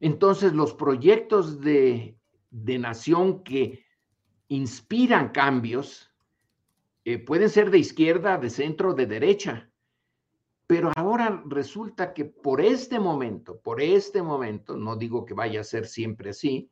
Entonces, 0.00 0.52
los 0.52 0.74
proyectos 0.74 1.60
de, 1.60 2.16
nación 2.50 3.42
que 3.42 3.84
inspiran 4.48 5.30
cambios 5.30 6.10
eh, 7.04 7.18
pueden 7.18 7.50
ser 7.50 7.70
de 7.70 7.78
izquierda, 7.78 8.38
de 8.38 8.50
centro, 8.50 8.94
de 8.94 9.06
derecha. 9.06 9.70
Pero 10.66 10.92
ahora 10.96 11.42
resulta 11.46 12.12
que 12.12 12.26
por 12.26 12.60
este 12.60 13.00
momento, 13.00 13.60
por 13.60 13.80
este 13.80 14.22
momento, 14.22 14.76
no 14.76 14.96
digo 14.96 15.24
que 15.24 15.34
vaya 15.34 15.62
a 15.62 15.64
ser 15.64 15.86
siempre 15.86 16.30
así, 16.30 16.70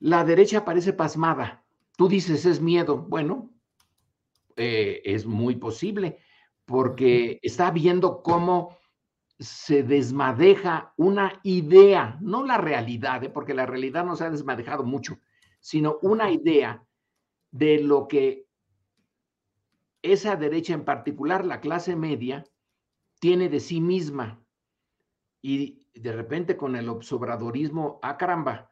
la 0.00 0.24
derecha 0.24 0.64
parece 0.64 0.92
pasmada. 0.92 1.64
Tú 1.96 2.08
dices 2.08 2.44
es 2.44 2.60
miedo. 2.60 2.98
Bueno, 2.98 3.52
eh, 4.56 5.00
es 5.04 5.24
muy 5.24 5.56
posible 5.56 6.18
porque 6.72 7.38
está 7.42 7.70
viendo 7.70 8.22
cómo 8.22 8.78
se 9.38 9.82
desmadeja 9.82 10.94
una 10.96 11.38
idea, 11.42 12.16
no 12.22 12.46
la 12.46 12.56
realidad, 12.56 13.22
¿eh? 13.22 13.28
porque 13.28 13.52
la 13.52 13.66
realidad 13.66 14.06
no 14.06 14.16
se 14.16 14.24
ha 14.24 14.30
desmadejado 14.30 14.82
mucho, 14.82 15.18
sino 15.60 15.98
una 16.00 16.30
idea 16.30 16.82
de 17.50 17.82
lo 17.82 18.08
que 18.08 18.46
esa 20.00 20.34
derecha 20.34 20.72
en 20.72 20.86
particular, 20.86 21.44
la 21.44 21.60
clase 21.60 21.94
media, 21.94 22.42
tiene 23.20 23.50
de 23.50 23.60
sí 23.60 23.78
misma. 23.82 24.42
Y 25.42 25.86
de 25.92 26.12
repente 26.12 26.56
con 26.56 26.74
el 26.74 26.88
observadorismo, 26.88 28.00
ah 28.02 28.16
caramba, 28.16 28.70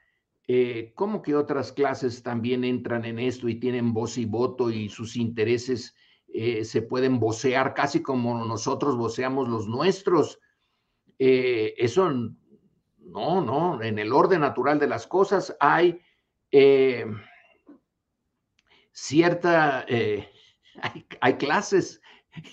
eh, 0.48 0.94
¿cómo 0.94 1.20
que 1.20 1.36
otras 1.36 1.70
clases 1.70 2.22
también 2.22 2.64
entran 2.64 3.04
en 3.04 3.18
esto 3.18 3.46
y 3.46 3.56
tienen 3.56 3.92
voz 3.92 4.16
y 4.16 4.24
voto 4.24 4.70
y 4.70 4.88
sus 4.88 5.16
intereses 5.16 5.94
eh, 6.32 6.64
se 6.64 6.82
pueden 6.82 7.18
vocear 7.18 7.74
casi 7.74 8.02
como 8.02 8.44
nosotros 8.44 8.96
voceamos 8.96 9.48
los 9.48 9.66
nuestros? 9.66 10.38
Eh, 11.18 11.74
eso 11.76 12.10
no, 12.10 13.40
no, 13.40 13.82
en 13.82 13.98
el 13.98 14.12
orden 14.12 14.40
natural 14.40 14.78
de 14.78 14.86
las 14.86 15.06
cosas 15.06 15.56
hay 15.60 16.00
eh, 16.50 17.04
cierta, 18.92 19.84
hay, 21.20 21.34
clases. 21.34 22.00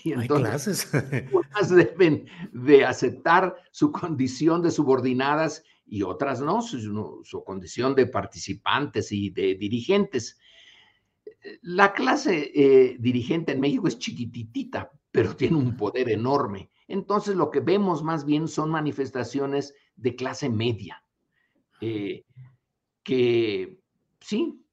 Y 0.02 0.12
entonces, 0.12 0.92
hay 0.92 1.28
Unas 1.32 1.70
deben 1.70 2.26
de 2.52 2.84
aceptar 2.84 3.54
su 3.70 3.92
condición 3.92 4.60
de 4.60 4.72
subordinadas 4.72 5.62
y 5.86 6.02
otras 6.02 6.40
no, 6.40 6.60
su, 6.62 7.20
su 7.24 7.44
condición 7.44 7.94
de 7.94 8.06
participantes 8.06 9.12
y 9.12 9.30
de 9.30 9.54
dirigentes. 9.54 10.38
La 11.62 11.92
clase 11.92 12.96
dirigente 12.98 13.52
en 13.52 13.60
México 13.60 13.88
es 13.88 13.98
chiquititita, 13.98 14.90
pero 15.10 15.34
tiene 15.36 15.56
un 15.56 15.76
poder 15.76 16.10
enorme. 16.10 16.70
Entonces 16.88 17.36
lo 17.36 17.50
que 17.50 17.60
vemos 17.60 18.02
más 18.02 18.24
bien 18.24 18.48
son 18.48 18.70
manifestaciones 18.70 19.74
de 19.94 20.16
clase 20.16 20.48
media, 20.48 21.04
eh, 21.80 22.24
que 23.02 23.80
sí, 24.20 24.64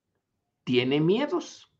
tiene 0.63 1.01
miedos, 1.01 1.71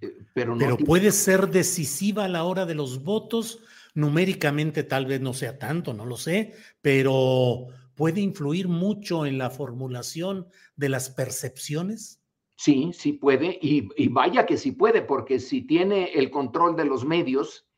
eh, 0.00 0.24
pero 0.34 0.54
no. 0.54 0.58
Pero 0.58 0.76
puede 0.78 1.12
ser 1.12 1.48
decisiva 1.48 2.24
a 2.24 2.28
la 2.28 2.44
hora 2.44 2.66
de 2.66 2.74
los 2.74 3.04
votos, 3.04 3.60
numéricamente 3.94 4.82
tal 4.82 5.06
vez 5.06 5.20
no 5.20 5.32
sea 5.32 5.58
tanto, 5.58 5.94
no 5.94 6.06
lo 6.06 6.16
sé, 6.16 6.54
pero 6.80 7.66
puede 7.94 8.20
influir 8.20 8.68
mucho 8.68 9.26
en 9.26 9.38
la 9.38 9.50
formulación 9.50 10.48
de 10.76 10.88
las 10.88 11.10
percepciones. 11.10 12.17
Sí, 12.58 12.90
sí 12.92 13.12
puede, 13.12 13.56
y, 13.62 14.08
vaya 14.08 14.44
que 14.44 14.56
sí 14.56 14.72
puede, 14.72 15.00
porque 15.00 15.38
si 15.38 15.62
tiene 15.62 16.06
el 16.14 16.28
control 16.28 16.74
de 16.74 16.86
los 16.86 17.04
medios, 17.04 17.68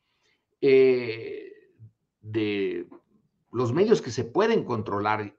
eh, 0.59 1.51
de 2.19 2.87
los 3.51 3.73
medios 3.73 4.01
que 4.01 4.09
se 4.09 4.23
pueden 4.23 4.63
controlar. 4.63 5.37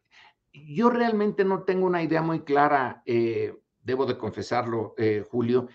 Yo 0.53 0.91
realmente 0.91 1.45
no 1.45 1.65
tengo 1.65 1.87
una 1.87 2.05
idea 2.05 2.23
muy 2.23 2.43
clara, 2.43 3.03
eh, 3.05 3.53
debo 3.83 4.07
de 4.07 4.17
confesarlo, 4.17 4.95
eh, 4.97 5.25
Julio, 5.29 5.67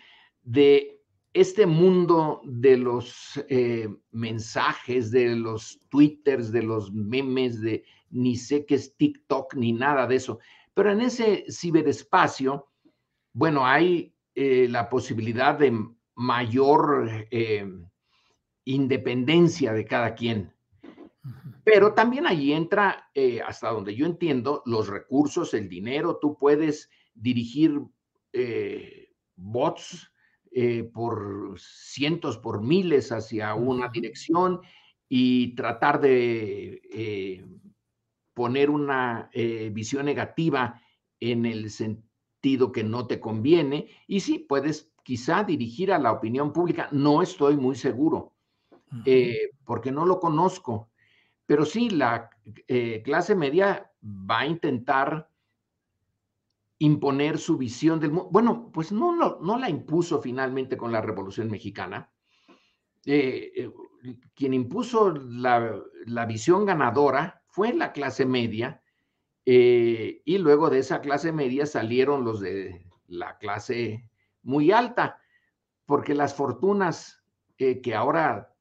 de 0.43 1.01
este 1.33 1.65
mundo 1.65 2.39
de 2.45 2.77
los 2.77 3.43
mensajes, 4.11 5.11
de 5.11 5.35
los 5.35 5.81
twitters, 5.89 6.53
de 6.53 6.63
los 6.63 6.93
memes, 6.93 7.59
de 7.59 7.83
ni 8.11 8.37
sé 8.37 8.65
qué 8.65 8.75
es 8.75 8.95
TikTok, 8.95 9.55
ni 9.55 9.73
nada 9.73 10.07
de 10.07 10.15
eso. 10.15 10.39
Pero 10.73 10.93
en 10.93 11.01
ese 11.01 11.43
ciberespacio, 11.49 12.69
bueno, 13.37 13.65
hay 13.65 14.15
eh, 14.35 14.67
la 14.69 14.89
posibilidad 14.89 15.57
de 15.57 15.73
mayor 16.15 17.27
eh, 17.29 17.69
independencia 18.65 19.73
de 19.73 19.85
cada 19.85 20.15
quien. 20.15 20.53
Pero 21.63 21.93
también 21.93 22.25
ahí 22.25 22.53
entra, 22.53 23.09
hasta 23.45 23.69
donde 23.69 23.93
yo 23.93 24.05
entiendo, 24.05 24.63
los 24.65 24.87
recursos, 24.87 25.53
el 25.53 25.67
dinero. 25.67 26.17
Tú 26.21 26.37
puedes 26.37 26.89
dirigir 27.13 27.81
bots 29.35 30.09
eh, 30.51 30.89
por 30.91 31.55
cientos, 31.59 32.37
por 32.39 32.63
miles 32.63 33.11
hacia 33.11 33.53
una 33.53 33.89
dirección 33.89 34.61
y 35.07 35.53
tratar 35.55 36.01
de 36.01 36.81
eh, 36.91 37.45
poner 38.33 38.71
una 38.71 39.29
eh, 39.33 39.69
visión 39.71 40.05
negativa 40.05 40.81
en 41.19 41.45
el 41.45 41.69
sentido 41.69 42.06
que 42.71 42.83
no 42.83 43.07
te 43.07 43.19
conviene. 43.19 43.89
Y 44.07 44.19
sí, 44.19 44.39
puedes 44.39 44.91
quizá 45.03 45.43
dirigir 45.43 45.91
a 45.91 45.99
la 45.99 46.11
opinión 46.11 46.53
pública, 46.53 46.89
no 46.91 47.21
estoy 47.21 47.55
muy 47.55 47.75
seguro, 47.75 48.33
porque 49.63 49.91
no 49.91 50.05
lo 50.05 50.19
conozco, 50.19 50.89
pero 51.45 51.65
sí, 51.65 51.89
la 51.89 52.29
clase 53.05 53.33
media 53.33 53.89
va 54.03 54.39
a 54.39 54.47
intentar 54.47 55.29
imponer 56.79 57.37
su 57.37 57.57
visión 57.57 57.99
del 57.99 58.11
mundo. 58.11 58.29
Bueno, 58.31 58.69
pues 58.71 58.91
no, 58.91 59.15
no, 59.15 59.39
no, 59.41 59.57
la 59.57 59.69
impuso 59.69 60.21
finalmente 60.21 60.77
con 60.77 60.91
la 60.91 61.01
Revolución 61.01 61.49
Mexicana. 61.49 62.11
Eh, 63.05 63.51
eh, 63.55 63.71
quien 64.35 64.53
impuso 64.53 65.11
la, 65.11 66.25
visión 66.27 66.65
ganadora 66.65 67.41
fue 67.47 67.73
la 67.73 67.93
clase 67.93 68.25
media 68.25 68.81
eh, 69.49 70.21
y 70.25 70.37
luego 70.37 70.69
de 70.69 70.79
esa 70.79 71.01
clase 71.01 71.31
media 71.31 71.65
salieron 71.65 72.25
los 72.25 72.41
de 72.41 72.85
la 73.07 73.37
clase 73.37 74.09
muy 74.43 74.71
alta, 74.71 75.19
porque 75.85 76.13
las 76.13 76.35
fortunas 76.35 77.23
que 77.57 77.95
ahora 77.95 78.53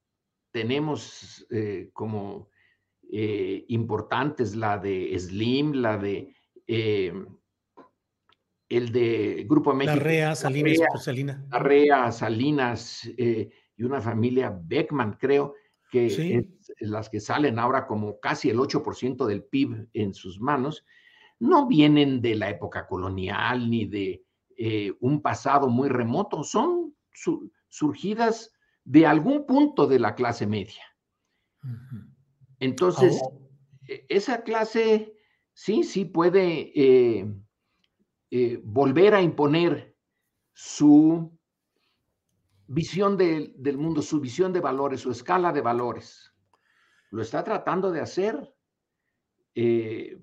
tenemos 0.53 1.46
como 1.92 2.49
importantes, 3.03 4.57
la 4.57 4.79
de 4.79 5.14
Slim, 5.18 5.72
la 5.75 5.99
de 5.99 6.33
el 8.68 8.92
de 8.92 9.46
Grupo 9.49 9.75
México. 9.75 9.96
Larrea, 9.96 10.35
Salinas, 10.35 10.79
Salinas. 11.03 12.16
Salinas 12.16 13.11
eh, 13.16 13.51
y 13.77 13.83
una 13.85 14.01
familia 14.01 14.57
Beckman, 14.64 15.16
creo, 15.18 15.55
que 15.96 16.48
es 16.78 16.88
las 16.88 17.09
que 17.09 17.20
salen 17.20 17.59
ahora 17.59 17.87
como 17.87 18.20
casi 18.20 18.50
el 18.50 18.59
8% 18.59 19.26
del 19.26 19.44
PIB 19.44 19.88
en 19.92 20.14
sus 20.14 20.40
manos, 20.40 20.85
no 21.38 21.66
vienen 21.66 22.20
de 22.20 22.35
la 22.35 22.50
época 22.50 22.87
colonial 22.87 23.68
ni 23.70 23.87
de 23.87 24.24
eh, 24.56 24.92
un 25.00 25.20
pasado 25.20 25.68
muy 25.68 25.88
remoto, 25.88 26.42
son 26.42 26.94
surgidas 27.68 28.52
de 28.85 29.06
algún 29.06 29.46
punto 29.46 29.87
de 29.87 29.98
la 29.98 30.14
clase 30.14 30.46
media. 30.46 30.82
Entonces, 32.59 33.20
e, 33.87 34.06
esa 34.09 34.42
clase 34.44 35.14
sí, 35.52 35.82
sí 35.82 36.04
puede 36.04 36.72
eh, 36.74 37.26
eh, 38.30 38.61
volver 38.64 39.14
a 39.14 39.22
imponer 39.22 39.94
su 40.54 41.36
visión 42.66 43.16
del 43.16 43.79
mundo, 43.79 44.02
su 44.02 44.20
visión 44.20 44.52
de 44.52 44.61
valores, 44.61 45.00
su 45.00 45.11
escala 45.11 45.52
de 45.52 45.61
valores. 45.61 46.33
Lo 47.11 47.22
está 47.22 47.42
tratando 47.44 47.90
de 47.90 48.00
hacer. 48.00 48.52
Eh, 49.55 50.18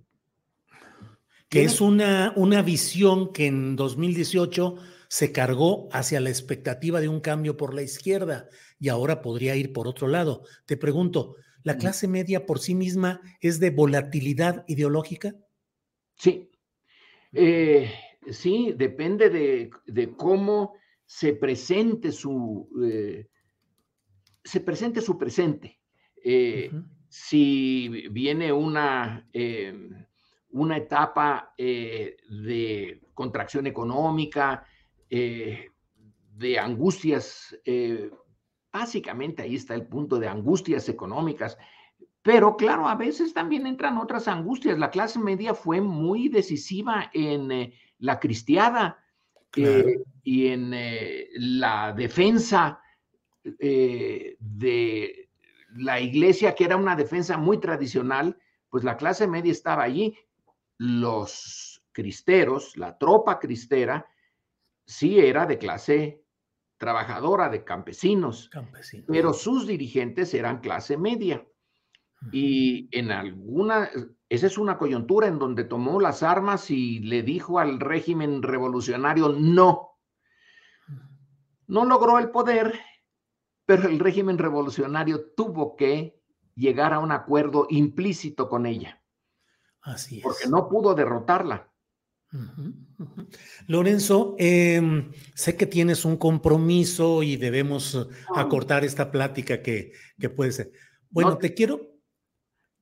que 1.49 1.63
es 1.63 1.81
una, 1.81 2.33
una 2.35 2.61
visión 2.61 3.31
que 3.31 3.47
en 3.47 3.75
2018 3.75 4.75
se 5.07 5.31
cargó 5.31 5.87
hacia 5.91 6.19
la 6.19 6.29
expectativa 6.29 6.99
de 6.99 7.07
un 7.07 7.19
cambio 7.19 7.55
por 7.55 7.75
la 7.75 7.83
izquierda 7.83 8.49
y 8.79 8.89
ahora 8.89 9.21
podría 9.21 9.55
ir 9.55 9.71
por 9.71 9.87
otro 9.87 10.07
lado. 10.07 10.43
Te 10.65 10.75
pregunto, 10.75 11.35
¿la 11.61 11.77
clase 11.77 12.07
media 12.07 12.47
por 12.47 12.57
sí 12.57 12.73
misma 12.73 13.21
es 13.39 13.59
de 13.59 13.69
volatilidad 13.69 14.65
ideológica? 14.67 15.35
Sí, 16.15 16.49
eh, 17.31 17.91
sí, 18.31 18.73
depende 18.75 19.29
de, 19.29 20.13
cómo 20.15 20.73
se 21.05 21.33
presente 21.33 22.11
su, 22.11 22.69
eh, 22.83 23.27
se 24.43 24.59
presente 24.61 25.01
su 25.01 25.17
presente. 25.17 25.79
Eh, 26.23 26.71
si 27.09 28.07
viene 28.09 28.51
una, 28.51 29.27
una 30.49 30.77
etapa 30.77 31.53
de 31.57 33.01
contracción 33.13 33.67
económica, 33.67 34.65
de 35.09 36.59
angustias, 36.59 37.55
básicamente 38.71 39.43
ahí 39.43 39.55
está 39.55 39.75
el 39.75 39.85
punto 39.85 40.17
de 40.17 40.27
angustias 40.27 40.89
económicas, 40.89 41.55
pero 42.23 42.55
claro, 42.55 42.87
a 42.87 42.95
veces 42.95 43.33
también 43.33 43.67
entran 43.67 43.97
otras 43.97 44.29
angustias. 44.29 44.79
La 44.79 44.89
clase 44.89 45.19
media 45.19 45.53
fue 45.53 45.81
muy 45.81 46.29
decisiva 46.29 47.11
en 47.13 47.51
eh, 47.51 47.73
la 47.99 48.19
cristiada 48.19 49.02
eh, 49.55 50.03
y 50.23 50.47
en 50.47 50.73
eh, 50.73 51.27
la 51.35 51.93
defensa 51.93 52.79
de 53.43 55.29
la 55.75 55.99
iglesia, 55.99 56.55
que 56.55 56.63
era 56.63 56.77
una 56.77 56.95
defensa 56.95 57.37
muy 57.37 57.59
tradicional, 57.59 58.37
pues 58.69 58.83
la 58.83 58.97
clase 58.97 59.27
media 59.27 59.51
estaba 59.51 59.83
allí. 59.83 60.17
Los 60.77 61.83
cristeros, 61.91 62.75
la 62.77 62.97
tropa 62.97 63.39
cristera, 63.39 64.05
sí 64.85 65.19
era 65.19 65.45
de 65.45 65.57
clase 65.57 66.23
trabajadora, 66.77 67.49
de 67.49 67.63
campesinos, 67.63 68.49
pero 69.07 69.33
sus 69.33 69.67
dirigentes 69.67 70.33
eran 70.33 70.59
clase 70.59 70.97
media. 70.97 71.45
Y 72.31 72.89
en 72.97 73.11
alguna, 73.11 73.89
esa 74.33 74.47
es 74.47 74.57
una 74.57 74.79
coyuntura 74.79 75.27
en 75.27 75.37
donde 75.37 75.63
tomó 75.63 76.01
las 76.01 76.23
armas 76.23 76.71
y 76.71 76.97
le 77.01 77.21
dijo 77.21 77.59
al 77.59 77.79
régimen 77.79 78.41
revolucionario 78.41 79.29
no. 79.29 79.99
No 81.67 81.85
logró 81.85 82.17
el 82.17 82.31
poder, 82.31 82.73
pero 83.63 83.87
el 83.87 83.99
régimen 83.99 84.39
revolucionario 84.39 85.33
tuvo 85.35 85.75
que 85.75 86.19
llegar 86.55 86.93
a 86.93 86.99
un 86.99 87.11
acuerdo 87.11 87.67
implícito 87.69 88.49
con 88.49 88.65
ella. 88.65 89.03
Así 89.81 90.17
es. 90.17 90.23
Porque 90.23 90.47
no 90.49 90.67
pudo 90.67 90.95
derrotarla. 90.95 91.71
Lorenzo, 93.67 94.35
em, 94.39 95.11
sé 95.35 95.55
que 95.55 95.67
tienes 95.67 96.05
un 96.05 96.17
compromiso 96.17 97.21
y 97.21 97.37
debemos 97.37 98.09
acortar 98.35 98.83
esta 98.83 99.11
plática 99.11 99.61
que, 99.61 99.93
puede 100.35 100.53
ser. 100.53 100.71
Bueno, 101.11 101.37
te 101.37 101.53
quiero, 101.53 101.92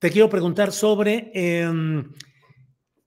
te 0.01 0.09
quiero 0.09 0.31
preguntar 0.31 0.71
sobre 0.71 1.29
em, 1.35 2.11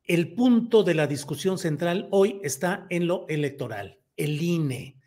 el 0.05 0.33
punto 0.33 0.85
de 0.85 0.95
la 0.95 1.09
discusión 1.09 1.59
central 1.59 2.07
hoy 2.13 2.41
está 2.45 2.87
en 2.89 3.09
lo 3.09 3.27
electoral, 3.29 3.99
el 4.17 4.41
INE. 4.41 5.01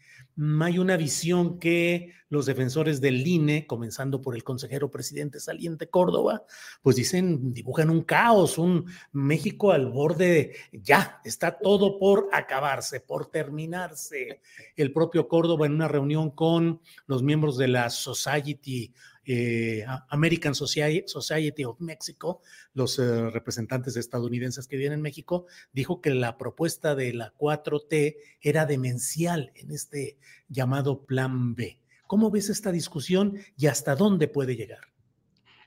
Hay 0.60 0.80
una 0.80 0.98
visión 0.98 1.58
que 1.60 2.12
los 2.28 2.46
defensores 2.46 3.00
del 3.00 3.26
INE, 3.26 3.66
comenzando 3.66 4.22
por 4.22 4.36
el 4.36 4.44
consejero 4.44 4.92
presidente 4.92 5.40
saliente 5.40 5.90
Córdoba, 5.90 6.44
pues 6.82 6.98
dicen, 6.98 7.54
dibujan 7.54 7.90
un 7.90 8.04
caos, 8.04 8.58
un 8.58 8.86
México 9.14 9.72
al 9.72 9.90
borde, 9.90 10.56
ya, 10.74 11.22
está 11.24 11.58
todo 11.58 11.98
por 12.00 12.28
acabarse, 12.34 13.00
por 13.00 13.32
terminarse. 13.32 14.42
El 14.76 14.92
propio 14.92 15.30
Córdoba 15.30 15.66
en 15.66 15.76
una 15.76 15.88
reunión 15.88 16.32
con 16.32 16.82
los 17.06 17.24
miembros 17.24 17.58
de 17.58 17.70
la 17.70 17.90
Society 17.90 18.94
eh, 19.30 19.86
American 20.08 20.56
Society, 20.56 21.66
of 21.66 21.82
Mexico, 21.82 22.42
los 22.74 22.98
eh, 22.98 23.30
representantes 23.30 23.98
estadounidenses 23.98 24.70
que 24.70 24.78
vienen 24.78 25.00
en 25.00 25.02
México, 25.02 25.48
dijo 25.74 26.00
que 26.00 26.12
la 26.12 26.38
propuesta 26.38 26.96
de 26.96 27.12
la 27.14 27.34
4T 27.36 28.16
era 28.40 28.66
demencial 28.66 29.52
en 29.56 29.72
este 29.72 30.18
llamado 30.48 31.06
Plan 31.06 31.56
B. 31.56 31.82
¿Cómo 32.08 32.32
ves 32.32 32.50
esta 32.50 32.72
discusión 32.72 33.38
y 33.58 33.68
hasta 33.68 33.98
dónde 33.98 34.30
puede 34.30 34.56
llegar? 34.56 34.94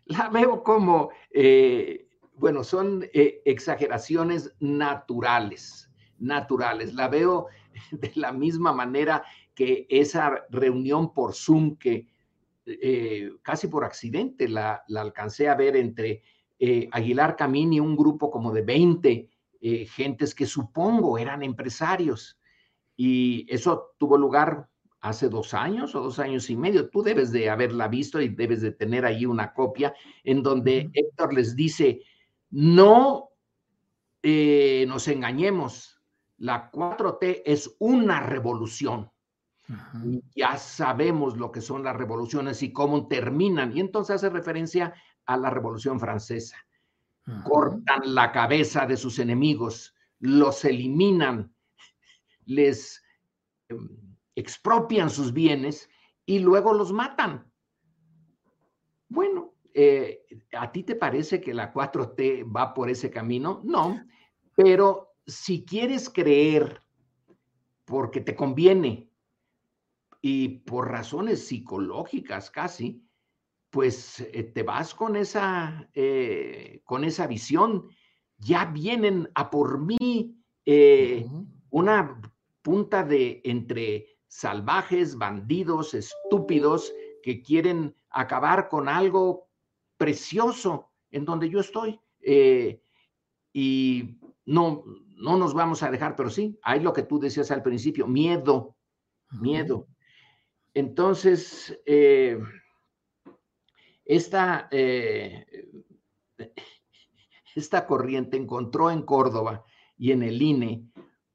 La 0.07 0.31
veo 0.31 0.63
como, 0.63 1.11
eh, 1.31 2.09
bueno, 2.37 2.65
son 2.65 3.05
exageraciones 3.13 4.55
naturales, 4.59 5.91
naturales. 6.19 6.95
La 6.95 7.09
veo 7.09 7.49
de 7.91 8.11
la 8.15 8.33
misma 8.33 8.73
manera 8.73 9.23
que 9.55 9.87
esa 9.91 10.47
reunión 10.49 11.13
por 11.13 11.35
Zoom 11.35 11.77
que 11.77 12.10
eh, 12.81 13.33
casi 13.43 13.69
por 13.69 13.85
accidente 13.85 14.49
la, 14.49 14.85
alcancé 14.97 15.49
a 15.49 15.55
ver 15.55 15.77
entre 15.77 16.23
eh, 16.59 16.89
Aguilar 16.93 17.37
Camín 17.37 17.73
y 17.73 17.81
un 17.81 17.97
grupo 17.97 18.31
como 18.31 18.53
de 18.53 18.63
20 18.63 19.31
eh, 19.61 19.87
gentes 19.87 20.35
que 20.35 20.47
supongo 20.47 21.19
eran 21.19 21.43
empresarios. 21.43 22.39
Y 22.97 23.47
eso 23.53 23.95
tuvo 23.99 24.17
lugar 24.19 24.69
hace 25.01 25.29
dos 25.29 25.55
años 25.55 25.95
o 25.95 26.03
dos 26.03 26.19
años 26.19 26.51
y 26.51 26.57
medio. 26.57 26.91
Tú 26.91 27.03
debes 27.03 27.33
de 27.33 27.49
haberla 27.49 27.89
visto 27.89 28.21
y 28.21 28.29
debes 28.29 28.61
de 28.61 28.73
tener 28.73 29.05
ahí 29.05 29.25
una 29.25 29.53
copia 29.55 29.95
en 30.23 30.43
donde 30.43 30.91
Héctor 30.93 31.33
les 31.33 31.57
dice, 31.57 32.03
no 32.51 33.31
nos 34.23 35.09
engañemos, 35.09 35.99
la 36.37 36.71
4T 36.71 37.43
es 37.47 37.75
una 37.79 38.21
revolución. 38.21 39.11
Ya 40.35 40.57
sabemos 40.57 41.37
lo 41.37 41.53
que 41.53 41.61
son 41.61 41.85
las 41.85 41.97
revoluciones 41.97 42.63
y 42.63 42.73
cómo 42.73 43.07
terminan. 43.07 43.77
Y 43.77 43.81
entonces 43.81 44.17
hace 44.17 44.31
referencia 44.31 44.95
a 45.27 45.37
la 45.37 45.51
Revolución 45.51 46.01
Francesa. 46.01 46.57
Cortan 47.45 48.15
la 48.15 48.33
cabeza 48.33 48.87
de 48.87 48.97
sus 48.97 49.19
enemigos, 49.21 49.95
los 50.19 50.65
eliminan, 50.65 51.55
les 52.47 53.03
em, 53.69 53.89
expropian 54.35 55.11
sus 55.11 55.33
bienes 55.33 55.89
y 56.27 56.41
luego 56.41 56.75
los 56.75 56.93
matan. 56.93 57.49
Bueno, 59.09 59.55
eh, 59.75 60.25
¿a 60.59 60.73
ti 60.73 60.83
te 60.83 60.97
parece 60.97 61.41
que 61.41 61.55
la 61.55 61.73
4T 61.73 62.45
va 62.45 62.75
por 62.75 62.91
ese 62.91 63.11
camino? 63.11 63.61
No, 63.65 64.03
pero 64.57 65.15
si 65.27 65.65
quieres 65.65 66.11
creer 66.11 66.83
porque 67.85 68.21
te 68.21 68.35
conviene 68.35 69.10
y 70.21 70.61
por 70.61 70.91
razones 70.91 71.47
psicológicas 71.47 72.51
casi, 72.51 73.03
pues 73.71 74.21
eh, 74.21 74.43
te 74.43 74.63
vas 74.63 74.95
con 74.95 75.17
esa, 75.17 75.89
eh, 75.95 76.83
con 76.85 77.05
esa 77.05 77.27
visión. 77.27 77.89
Ya 78.39 78.65
vienen 78.67 79.31
a 79.35 79.51
por 79.51 79.79
mí 79.79 80.37
una 81.71 82.21
punta 82.63 83.03
de 83.03 83.41
entre 83.45 84.07
salvajes, 84.29 85.17
bandidos, 85.17 85.95
estúpidos, 85.95 86.93
que 87.23 87.43
quieren 87.43 87.95
acabar 88.11 88.69
con 88.69 88.89
algo 88.89 89.49
precioso 89.97 90.93
en 91.11 91.25
donde 91.25 91.51
yo 91.51 91.61
estoy. 91.61 92.01
Eh, 92.21 92.83
y 93.53 94.19
no, 94.47 94.85
no 95.17 95.37
nos 95.37 95.55
vamos 95.55 95.83
a 95.83 95.91
dejar, 95.91 96.17
pero 96.17 96.31
sí, 96.31 96.59
hay 96.63 96.81
lo 96.81 96.93
que 96.93 97.03
tú 97.03 97.19
decías 97.19 97.51
al 97.51 97.63
principio, 97.63 98.07
miedo, 98.07 98.77
miedo. 99.31 99.89
Entonces, 100.75 101.81
eh, 101.85 102.39
esta, 104.05 104.69
eh, 104.71 105.69
esta 107.55 107.87
corriente 107.87 108.37
encontró 108.37 108.91
en 108.91 109.03
Córdoba 109.03 109.65
y 109.97 110.13
en 110.13 110.23
el 110.23 110.41
INE 110.41 110.85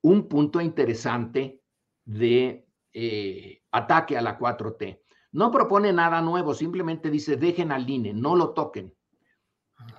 un 0.01 0.27
punto 0.27 0.61
interesante 0.61 1.61
de 2.05 2.67
eh, 2.93 3.63
ataque 3.71 4.17
a 4.17 4.21
la 4.21 4.37
4T. 4.37 5.01
No 5.31 5.51
propone 5.51 5.91
nada 5.91 6.21
nuevo, 6.21 6.53
simplemente 6.53 7.09
dice 7.09 7.35
dejen 7.35 7.71
al 7.71 7.89
INE, 7.89 8.13
no 8.13 8.35
lo 8.35 8.53
toquen. 8.53 8.95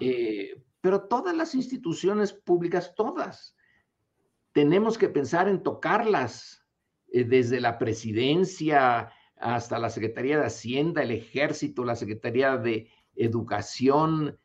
Eh, 0.01 0.63
pero 0.81 1.03
todas 1.03 1.37
las 1.37 1.55
instituciones 1.55 2.33
públicas, 2.33 2.95
todas, 2.95 3.57
tenemos 4.53 4.97
que 4.97 5.09
pensar 5.09 5.49
en 5.49 5.63
tocarlas, 5.63 6.65
eh, 7.09 7.25
desde 7.25 7.61
la 7.61 7.79
presidencia 7.79 9.13
hasta 9.39 9.79
la 9.79 9.91
Secretaría 9.91 10.39
de 10.39 10.47
Hacienda, 10.47 11.03
el 11.03 11.11
Ejército, 11.11 11.85
la 11.85 11.97
Secretaría 11.97 12.57
de 12.57 12.91
Educación, 13.15 14.39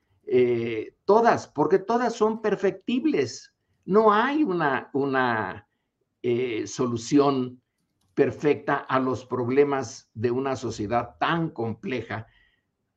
todas, 1.05 1.47
porque 1.47 1.79
todas 1.79 2.13
son 2.13 2.41
perfectibles. 2.41 3.53
No 3.85 4.13
hay 4.13 4.43
una, 4.43 4.89
una 4.93 5.67
solución 6.65 7.61
perfecta 8.13 8.75
a 8.75 8.99
los 8.99 9.25
problemas 9.25 10.09
de 10.13 10.31
una 10.31 10.55
sociedad 10.55 11.15
tan 11.19 11.49
compleja. 11.49 12.27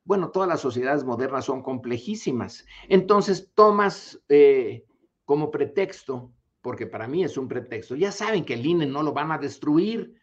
Bueno, 0.03 0.29
todas 0.29 0.47
las 0.47 0.61
sociedades 0.61 1.03
modernas 1.03 1.45
son 1.45 1.63
complejísimas. 1.63 2.65
Entonces 2.89 3.51
tomas 3.55 4.21
eh, 4.29 4.85
como 5.23 5.49
pretexto, 5.49 6.31
porque 6.61 6.85
para 6.85 7.07
mí 7.07 7.23
es 7.23 7.37
un 7.37 7.47
pretexto, 7.47 7.95
ya 7.95 8.11
saben 8.11 8.45
que 8.45 8.53
el 8.53 8.65
INE 8.65 8.85
no 8.85 9.03
lo 9.03 9.13
van 9.13 9.31
a 9.31 9.37
destruir, 9.37 10.13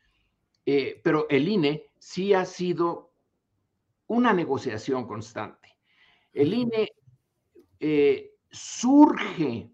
eh, 0.67 1.01
pero 1.03 1.27
el 1.29 1.49
INE 1.49 1.87
sí 1.99 2.35
ha 2.35 2.45
sido 2.45 3.13
una 4.07 4.33
negociación 4.33 5.07
constante. 5.07 5.77
El 6.33 6.55
INE 6.55 6.93
eh, 7.81 8.33
surge 8.51 9.71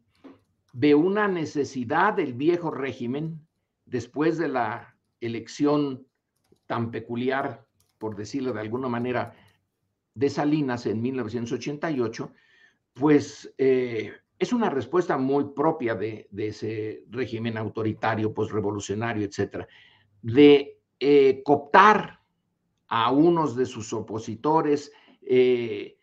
de 0.73 0.95
una 0.95 1.29
necesidad 1.29 2.15
del 2.15 2.35
viejo 2.35 2.71
régimen 2.71 3.47
después 3.85 4.39
de 4.39 4.49
la 4.49 4.97
elección 5.21 6.07
tan 6.67 6.91
peculiar, 6.91 7.67
por 7.99 8.15
decirlo 8.15 8.53
de 8.53 8.61
alguna 8.61 8.89
manera, 8.89 9.35
de 10.15 10.31
Salinas 10.31 10.87
en 10.87 11.01
1988, 11.01 12.33
pues 12.93 13.53
eh, 13.59 14.13
es 14.39 14.53
una 14.53 14.71
respuesta 14.71 15.17
muy 15.17 15.53
propia 15.55 15.95
de, 15.95 16.29
ese 16.37 17.05
régimen 17.11 17.57
autoritario, 17.57 18.35
posrevolucionario, 18.35 19.25
etcétera, 19.25 19.67
de 20.23 20.78
eh, 21.01 21.43
cooptar 21.45 22.21
a 22.89 23.11
unos 23.13 23.55
de 23.55 23.67
sus 23.67 23.93
opositores, 23.93 24.93
eh, 25.23 25.99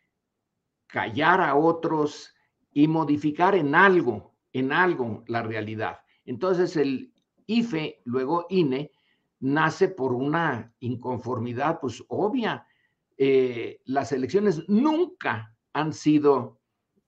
callar 0.88 1.42
a 1.42 1.56
otros 1.56 2.34
y 2.72 2.88
modificar 2.88 3.56
en 3.56 3.76
algo, 3.76 4.36
en 4.54 4.72
algo 4.72 5.24
la 5.28 5.42
realidad. 5.42 6.00
Entonces 6.26 6.76
el 6.76 7.12
IFE, 7.48 8.02
luego 8.06 8.46
INE, 8.50 8.92
nace 9.40 9.88
por 9.88 10.14
una 10.14 10.74
inconformidad, 10.80 11.80
pues 11.80 12.04
obvia. 12.08 12.66
Eh, 13.18 13.82
las 13.86 14.12
elecciones 14.12 14.68
nunca 14.68 15.56
han 15.74 15.94
sido 15.94 16.60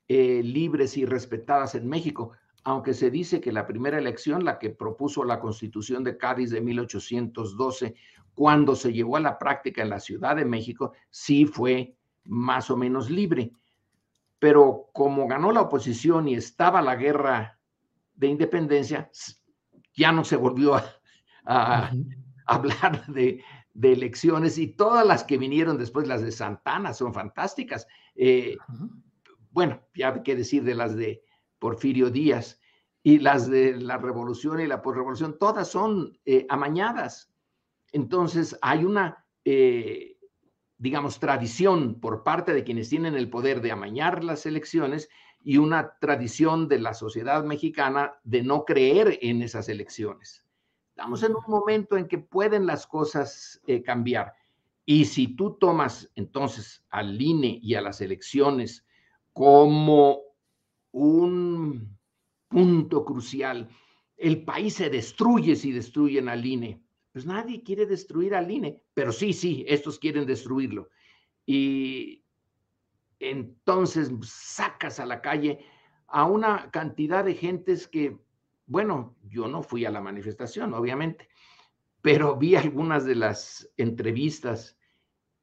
eh, 0.08 0.42
libres 0.44 0.98
y 0.98 1.06
respetadas 1.06 1.76
en 1.76 1.88
México, 1.88 2.32
aunque 2.68 2.94
se 2.94 3.10
dice 3.10 3.40
que 3.40 3.54
la 3.54 3.66
primera 3.66 3.98
elección, 3.98 4.44
la 4.44 4.60
que 4.60 4.72
propuso 4.72 5.24
la 5.24 5.40
Constitución 5.40 6.04
de 6.04 6.18
Cádiz 6.18 6.50
de 6.50 6.60
1812, 6.60 7.96
cuando 8.34 8.76
se 8.76 8.92
llevó 8.92 9.16
a 9.16 9.22
la 9.22 9.40
práctica 9.40 9.82
en 9.82 9.90
la 9.90 10.02
Ciudad 10.02 10.36
de 10.36 10.44
México, 10.44 10.92
sí 11.10 11.46
fue 11.46 11.96
más 12.26 12.70
o 12.70 12.76
menos 12.76 13.10
libre. 13.10 13.54
Pero 14.38 14.90
como 14.92 15.30
ganó 15.30 15.54
la 15.54 15.62
oposición 15.62 16.28
y 16.28 16.36
estaba 16.36 16.82
la 16.82 16.98
guerra 16.98 17.58
de 18.16 18.28
independencia, 18.28 19.10
ya 19.96 20.12
no 20.12 20.26
se 20.26 20.36
volvió 20.36 20.76
a, 21.46 21.90
hablar 22.48 23.06
de, 23.08 23.46
elecciones 23.82 24.58
y 24.58 24.68
todas 24.68 25.08
las 25.08 25.24
que 25.24 25.38
vinieron 25.38 25.78
después, 25.78 26.06
las 26.06 26.22
de 26.22 26.34
Santana, 26.34 26.94
son 26.94 27.14
fantásticas. 27.14 27.88
Eh, 28.14 28.58
bueno, 29.52 29.88
ya 29.96 30.22
qué 30.22 30.36
decir 30.36 30.66
de 30.66 30.76
las 30.76 30.98
de 30.98 31.24
Porfirio 31.60 32.10
Díaz 32.10 32.60
y 33.04 33.20
las 33.20 33.50
de 33.50 33.78
la 33.78 33.98
revolución 33.98 34.60
y 34.60 34.68
la 34.68 34.82
posrevolución, 34.82 35.38
todas 35.40 35.70
son 35.70 36.20
eh, 36.26 36.46
amañadas. 36.50 37.32
Entonces 37.92 38.58
hay 38.62 38.84
una, 38.84 39.26
eh, 39.46 40.18
digamos, 40.78 41.20
tradición 41.20 42.00
por 42.02 42.24
parte 42.24 42.54
de 42.54 42.64
quienes 42.64 42.90
tienen 42.90 43.16
el 43.16 43.30
poder 43.30 43.62
de 43.62 43.72
amañar 43.72 44.24
las 44.24 44.46
elecciones 44.46 45.10
y 45.44 45.58
una 45.58 45.98
tradición 46.00 46.68
de 46.68 46.80
la 46.80 46.94
sociedad 46.94 47.46
mexicana 47.46 48.16
de 48.24 48.44
no 48.44 48.66
creer 48.66 49.20
en 49.22 49.42
esas 49.42 49.70
elecciones. 49.70 50.44
Estamos 50.90 51.24
en 51.24 51.36
un 51.36 51.44
momento 51.48 51.96
en 51.96 52.08
que 52.08 52.18
pueden 52.18 52.66
las 52.66 52.86
cosas 52.88 53.62
eh, 53.68 53.84
cambiar. 53.84 54.34
Y 54.84 55.06
si 55.06 55.36
tú 55.36 55.58
tomas 55.58 56.10
entonces 56.16 56.84
al 56.90 57.22
INE 57.22 57.60
y 57.62 57.76
a 57.76 57.82
las 57.82 58.02
elecciones 58.02 58.86
como 59.32 60.27
un 60.92 61.98
punto 62.48 63.06
crucial, 63.06 63.70
el 64.16 64.44
país 64.44 64.76
se 64.76 64.90
destruye 64.90 65.56
si 65.56 65.72
destruyen 65.72 66.30
al 66.30 66.46
INE. 66.46 66.82
Pues 67.12 67.26
nadie 67.26 67.64
quiere 67.64 67.86
destruir 67.86 68.36
al 68.36 68.50
INE, 68.50 68.84
pero 68.94 69.12
sí, 69.12 69.34
sí, 69.34 69.66
estos 69.68 70.00
quieren 70.00 70.26
destruirlo. 70.26 70.90
Y 71.46 72.24
entonces 73.20 74.12
sacas 74.24 75.00
a 75.00 75.06
la 75.06 75.22
calle 75.22 75.60
a 76.08 76.26
una 76.26 76.70
cantidad 76.72 77.26
de 77.26 77.34
gentes 77.34 77.88
que 77.88 78.18
bueno, 78.68 79.16
yo 79.24 79.48
no 79.48 79.64
fui 79.64 79.86
a 79.86 79.92
la 79.92 80.02
manifestación, 80.02 80.74
obviamente, 80.74 81.30
pero 82.02 82.36
vi 82.36 82.56
algunas 82.56 83.06
de 83.06 83.16
las 83.16 83.72
entrevistas 83.78 84.78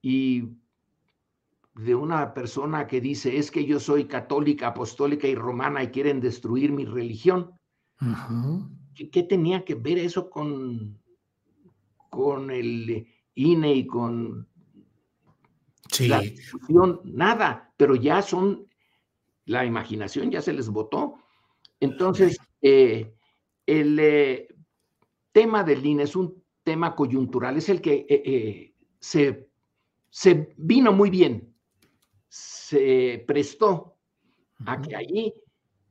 y 0.03 0.51
de 1.75 1.95
una 1.95 2.35
persona 2.35 2.87
que 2.87 3.01
dice, 3.01 3.37
es 3.37 3.51
que 3.51 3.65
yo 3.65 3.81
soy 3.81 4.05
católica, 4.05 4.69
apostólica 4.69 5.27
y 5.27 5.35
romana 5.35 5.83
y 5.83 5.89
quieren 5.89 6.21
destruir 6.21 6.73
mi 6.73 6.85
religión. 6.85 7.59
¿Qué, 8.95 9.23
tenía 9.25 9.65
que 9.65 9.75
ver 9.75 9.99
eso 9.99 10.31
con, 10.31 11.01
con 12.11 12.51
el 12.51 13.07
INE 13.35 13.75
y 13.75 13.87
con 13.87 14.47
la 15.99 16.21
discusión? 16.21 17.01
Nada, 17.05 17.73
pero 17.77 17.97
ya 17.97 18.23
son, 18.23 18.69
la 19.47 19.65
imaginación 19.65 20.31
ya 20.31 20.43
se 20.43 20.53
les 20.53 20.69
votó. 20.69 21.17
Entonces, 21.81 22.39
eh, 22.63 23.15
el 23.67 23.99
eh, 23.99 24.49
tema 25.33 25.65
del 25.65 25.85
INE 25.85 26.05
es 26.05 26.15
un 26.15 26.41
tema 26.63 26.95
coyuntural, 26.95 27.57
es 27.57 27.69
el 27.69 27.81
que 27.81 28.07
eh, 28.09 28.75
se, 29.01 29.49
se 30.09 30.55
vino 30.57 30.93
muy 30.93 31.11
bien, 31.11 31.54
se 32.35 33.23
prestó 33.29 33.97
a 34.67 34.83
que 34.83 34.97
allí 34.97 35.33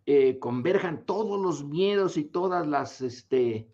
eh, 0.05 0.37
converjan 0.39 1.05
todos 1.05 1.39
los 1.39 1.63
miedos 1.63 2.17
y 2.17 2.25
todas 2.25 2.67
las, 2.67 2.99
este, 2.99 3.69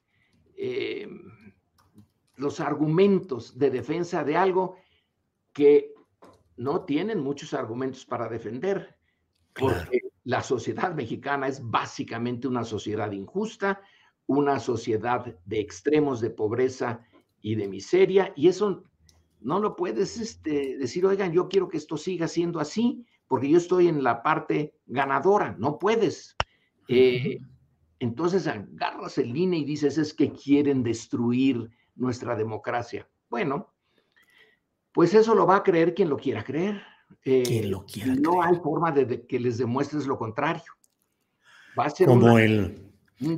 los 2.36 2.60
argumentos 2.60 3.58
de 3.58 3.72
defensa 3.72 4.24
de 4.24 4.38
algo 4.38 4.76
que 5.52 5.96
no 6.58 6.86
tienen 6.86 7.22
muchos 7.22 7.56
argumentos 7.56 8.06
para 8.06 8.30
defender, 8.30 9.00
porque 9.52 10.02
la 10.26 10.44
sociedad 10.44 10.94
mexicana 10.94 11.48
es 11.48 11.68
básicamente 11.68 12.48
una 12.48 12.64
sociedad 12.64 13.12
injusta, 13.12 13.82
una 14.28 14.60
sociedad 14.60 15.26
de 15.44 15.60
extremos 15.60 16.22
de 16.22 16.30
pobreza 16.30 17.04
y 17.42 17.56
de 17.56 17.68
miseria, 17.68 18.32
y 18.36 18.48
eso 18.48 18.84
no 19.42 19.60
lo 19.60 19.76
puedes 19.76 20.20
este, 20.20 20.78
decir, 20.78 21.06
oigan, 21.06 21.32
yo 21.32 21.48
quiero 21.48 21.70
que 21.70 21.78
esto 21.78 21.98
siga 21.98 22.28
siendo 22.28 22.60
así, 22.60 23.06
porque 23.28 23.50
yo 23.50 23.58
estoy 23.58 23.88
en 23.88 24.04
la 24.04 24.22
parte 24.24 24.74
ganadora, 24.86 25.56
no 25.58 25.80
puedes. 25.80 26.36
Eh, 26.88 27.40
entonces 28.00 28.48
agarras 28.48 29.18
el 29.18 29.36
INE 29.36 29.60
y 29.60 29.66
dices, 29.66 29.98
es 29.98 30.14
que 30.14 30.32
quieren 30.32 30.84
destruir 30.84 31.70
nuestra 31.96 32.36
democracia. 32.36 33.08
Bueno, 33.30 33.74
pues 34.92 35.14
eso 35.14 35.36
lo 35.36 35.46
va 35.46 35.58
a 35.58 35.64
creer 35.64 35.94
quien 35.94 36.10
lo 36.10 36.18
quiera 36.18 36.44
creer. 36.44 36.82
quien 37.24 37.70
lo 37.70 37.82
eh, 37.82 37.86
quiera 37.92 38.16
no 38.16 38.42
hay 38.42 38.56
forma 38.58 38.92
de, 38.92 39.26
que 39.26 39.40
les 39.40 39.58
demuestres 39.58 40.08
lo 40.08 40.18
contrario. 40.18 40.74
Va 41.78 41.86
a 41.86 41.90
ser 41.90 42.08
Como 42.08 42.40
el 42.40 42.89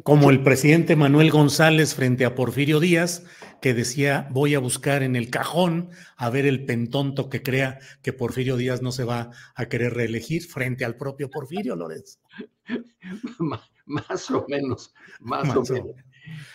como 0.03 0.29
el 0.29 0.43
presidente 0.43 0.95
Manuel 0.95 1.31
González 1.31 1.95
frente 1.95 2.25
a 2.25 2.35
Porfirio 2.35 2.79
Díaz, 2.79 3.25
que 3.61 3.73
decía, 3.73 4.27
voy 4.31 4.53
a 4.55 4.59
buscar 4.59 5.01
en 5.01 5.15
el 5.15 5.29
cajón 5.29 5.89
a 6.17 6.29
ver 6.29 6.45
el 6.45 6.65
pentonto 6.65 7.29
que 7.29 7.41
crea 7.41 7.79
que 8.01 8.13
Porfirio 8.13 8.57
Díaz 8.57 8.81
no 8.81 8.91
se 8.91 9.03
va 9.03 9.31
a 9.55 9.65
querer 9.67 9.93
reelegir 9.93 10.43
frente 10.43 10.85
al 10.85 10.97
propio 10.97 11.29
Porfirio, 11.29 11.75
Lorenzo. 11.75 12.19
más 13.85 14.31
o 14.31 14.45
menos, 14.47 14.93
más, 15.19 15.55
o, 15.55 15.63
menos. 15.63 15.95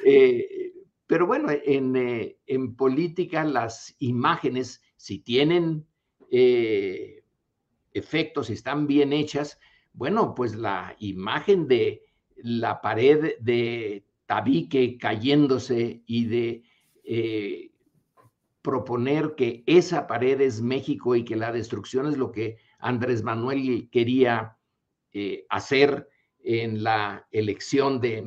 Eh, 0.04 0.72
pero 1.06 1.26
bueno, 1.26 1.48
en, 1.50 1.96
eh, 1.96 2.38
en, 2.46 2.76
política 2.76 3.44
las 3.44 3.94
imágenes, 3.98 4.82
si 4.96 5.18
tienen 5.18 5.86
eh, 6.30 7.24
efectos, 7.92 8.48
si 8.48 8.52
están 8.52 8.86
bien 8.86 9.12
hechas, 9.12 9.58
bueno, 9.92 10.34
pues 10.34 10.54
la 10.54 10.94
imagen 10.98 11.66
de 11.66 12.05
la 12.36 12.80
pared 12.80 13.34
de 13.40 14.04
tabique 14.26 14.98
cayéndose 14.98 16.02
y 16.06 16.24
de 16.26 16.62
eh, 17.04 17.70
proponer 18.62 19.34
que 19.36 19.62
esa 19.66 20.06
pared 20.06 20.40
es 20.40 20.60
México 20.60 21.14
y 21.14 21.24
que 21.24 21.36
la 21.36 21.52
destrucción 21.52 22.06
es 22.08 22.16
lo 22.16 22.32
que 22.32 22.58
Andrés 22.78 23.22
Manuel 23.22 23.88
quería 23.90 24.56
eh, 25.12 25.46
hacer 25.48 26.08
en 26.40 26.82
la 26.82 27.26
elección 27.30 28.00
de, 28.00 28.22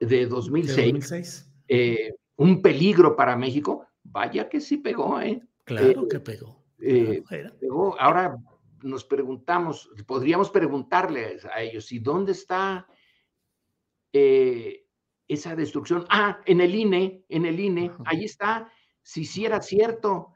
de 0.00 0.26
2006. 0.26 1.52
Eh, 1.68 2.14
un 2.36 2.62
peligro 2.62 3.16
para 3.16 3.36
México. 3.36 3.86
Vaya 4.02 4.48
que 4.48 4.60
sí 4.60 4.78
pegó, 4.78 5.20
¿eh? 5.20 5.42
Claro 5.64 6.08
que 6.08 6.20
pegó. 6.20 6.64
pegó. 6.78 8.00
Ahora 8.00 8.36
nos 8.82 9.04
preguntamos, 9.04 9.90
podríamos 10.06 10.50
preguntarles 10.50 11.44
a 11.44 11.60
ellos, 11.62 11.92
¿y 11.92 11.98
dónde 11.98 12.32
está 12.32 12.86
eh, 14.12 14.86
esa 15.28 15.54
destrucción. 15.54 16.06
Ah, 16.08 16.40
en 16.46 16.60
el 16.60 16.74
INE, 16.74 17.24
en 17.28 17.46
el 17.46 17.60
INE, 17.60 17.92
ahí 18.04 18.24
está. 18.24 18.70
Si 19.02 19.24
sí 19.24 19.44
era 19.44 19.62
cierto, 19.62 20.34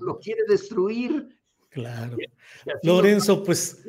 lo 0.00 0.18
quiere 0.18 0.42
destruir. 0.48 1.38
Claro. 1.70 2.16
Lorenzo, 2.82 3.44
pues, 3.44 3.84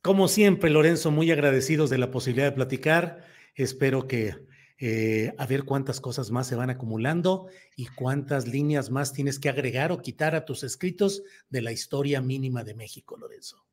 como 0.00 0.28
siempre, 0.28 0.70
Lorenzo, 0.70 1.10
muy 1.10 1.30
agradecidos 1.30 1.90
de 1.90 1.98
la 1.98 2.10
posibilidad 2.10 2.46
de 2.46 2.56
platicar. 2.56 3.24
Espero 3.54 4.06
que 4.06 4.34
eh, 4.78 5.32
a 5.38 5.46
ver 5.46 5.62
cuántas 5.62 6.00
cosas 6.00 6.32
más 6.32 6.48
se 6.48 6.56
van 6.56 6.70
acumulando 6.70 7.46
y 7.76 7.86
cuántas 7.86 8.48
líneas 8.48 8.90
más 8.90 9.12
tienes 9.12 9.38
que 9.38 9.48
agregar 9.48 9.92
o 9.92 10.02
quitar 10.02 10.34
a 10.34 10.44
tus 10.44 10.64
escritos 10.64 11.22
de 11.50 11.62
la 11.62 11.70
historia 11.70 12.20
mínima 12.20 12.64
de 12.64 12.74
México, 12.74 13.16
Lorenzo. 13.16 13.64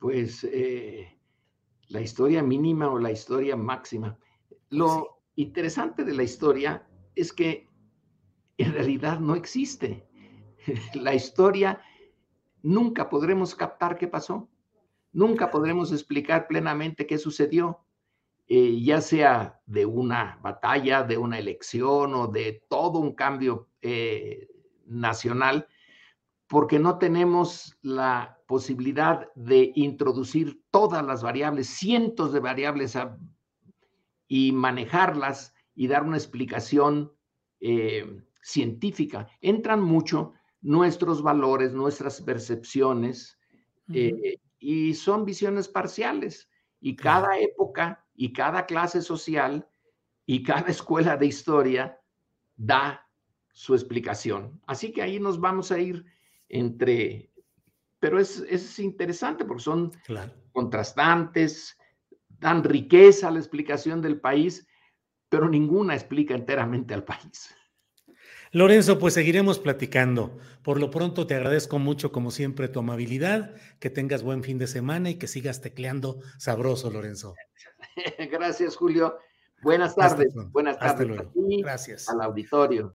Pues 0.00 0.42
eh, 0.42 1.19
la 1.90 2.00
historia 2.00 2.42
mínima 2.42 2.88
o 2.88 2.98
la 2.98 3.10
historia 3.10 3.56
máxima. 3.56 4.16
Lo 4.70 5.22
interesante 5.34 6.04
de 6.04 6.14
la 6.14 6.22
historia 6.22 6.86
es 7.14 7.32
que 7.32 7.68
en 8.56 8.72
realidad 8.72 9.18
no 9.20 9.34
existe. 9.34 10.06
La 10.94 11.14
historia 11.14 11.80
nunca 12.62 13.08
podremos 13.08 13.54
captar 13.54 13.96
qué 13.96 14.06
pasó, 14.06 14.48
nunca 15.12 15.50
podremos 15.50 15.92
explicar 15.92 16.46
plenamente 16.46 17.06
qué 17.06 17.18
sucedió, 17.18 17.80
eh, 18.46 18.80
ya 18.82 19.00
sea 19.00 19.60
de 19.66 19.86
una 19.86 20.38
batalla, 20.42 21.02
de 21.02 21.16
una 21.16 21.38
elección 21.38 22.14
o 22.14 22.26
de 22.26 22.64
todo 22.68 22.98
un 22.98 23.14
cambio 23.14 23.68
eh, 23.80 24.48
nacional, 24.86 25.66
porque 26.50 26.80
no 26.80 26.98
tenemos 26.98 27.78
la 27.80 28.36
posibilidad 28.48 29.32
de 29.36 29.70
introducir 29.76 30.60
todas 30.72 31.06
las 31.06 31.22
variables, 31.22 31.68
cientos 31.68 32.32
de 32.32 32.40
variables 32.40 32.98
y 34.26 34.50
manejarlas 34.50 35.54
y 35.76 35.86
dar 35.86 36.02
una 36.02 36.16
explicación 36.16 37.12
eh, 37.60 38.20
científica. 38.42 39.28
Entran 39.40 39.80
mucho 39.80 40.32
nuestros 40.60 41.22
valores, 41.22 41.72
nuestras 41.72 42.20
percepciones, 42.20 43.38
eh, 43.94 44.40
y 44.58 44.94
son 44.94 45.24
visiones 45.24 45.68
parciales. 45.68 46.50
Y 46.80 46.96
cada 46.96 47.38
época 47.38 48.04
y 48.12 48.32
cada 48.32 48.66
clase 48.66 49.02
social 49.02 49.68
y 50.26 50.42
cada 50.42 50.66
escuela 50.68 51.16
de 51.16 51.26
historia 51.26 52.00
da 52.56 53.08
su 53.52 53.72
explicación. 53.74 54.60
Así 54.66 54.90
que 54.90 55.02
ahí 55.02 55.20
nos 55.20 55.38
vamos 55.38 55.70
a 55.70 55.78
ir 55.78 56.04
entre 56.50 57.30
pero 58.00 58.18
es, 58.18 58.42
es 58.48 58.78
interesante 58.78 59.44
porque 59.44 59.62
son 59.62 59.92
contrastantes, 60.52 61.76
dan 62.28 62.64
riqueza 62.64 63.28
a 63.28 63.30
la 63.30 63.38
explicación 63.38 64.00
del 64.00 64.18
país, 64.18 64.66
pero 65.28 65.48
ninguna 65.48 65.94
explica 65.94 66.34
enteramente 66.34 66.94
al 66.94 67.04
país. 67.04 67.54
Lorenzo, 68.52 68.98
pues 68.98 69.14
seguiremos 69.14 69.60
platicando. 69.60 70.38
Por 70.64 70.80
lo 70.80 70.90
pronto 70.90 71.26
te 71.26 71.36
agradezco 71.36 71.78
mucho, 71.78 72.10
como 72.10 72.32
siempre, 72.32 72.68
tu 72.68 72.80
amabilidad, 72.80 73.54
que 73.78 73.90
tengas 73.90 74.24
buen 74.24 74.42
fin 74.42 74.58
de 74.58 74.66
semana 74.66 75.10
y 75.10 75.16
que 75.16 75.28
sigas 75.28 75.60
tecleando 75.60 76.20
sabroso, 76.38 76.90
Lorenzo. 76.90 77.34
Gracias, 78.30 78.76
Julio. 78.76 79.18
Buenas 79.62 79.94
tardes. 79.94 80.34
Buenas 80.50 80.78
tardes. 80.78 81.20
Gracias. 81.62 82.08
Al 82.08 82.22
auditorio. 82.22 82.96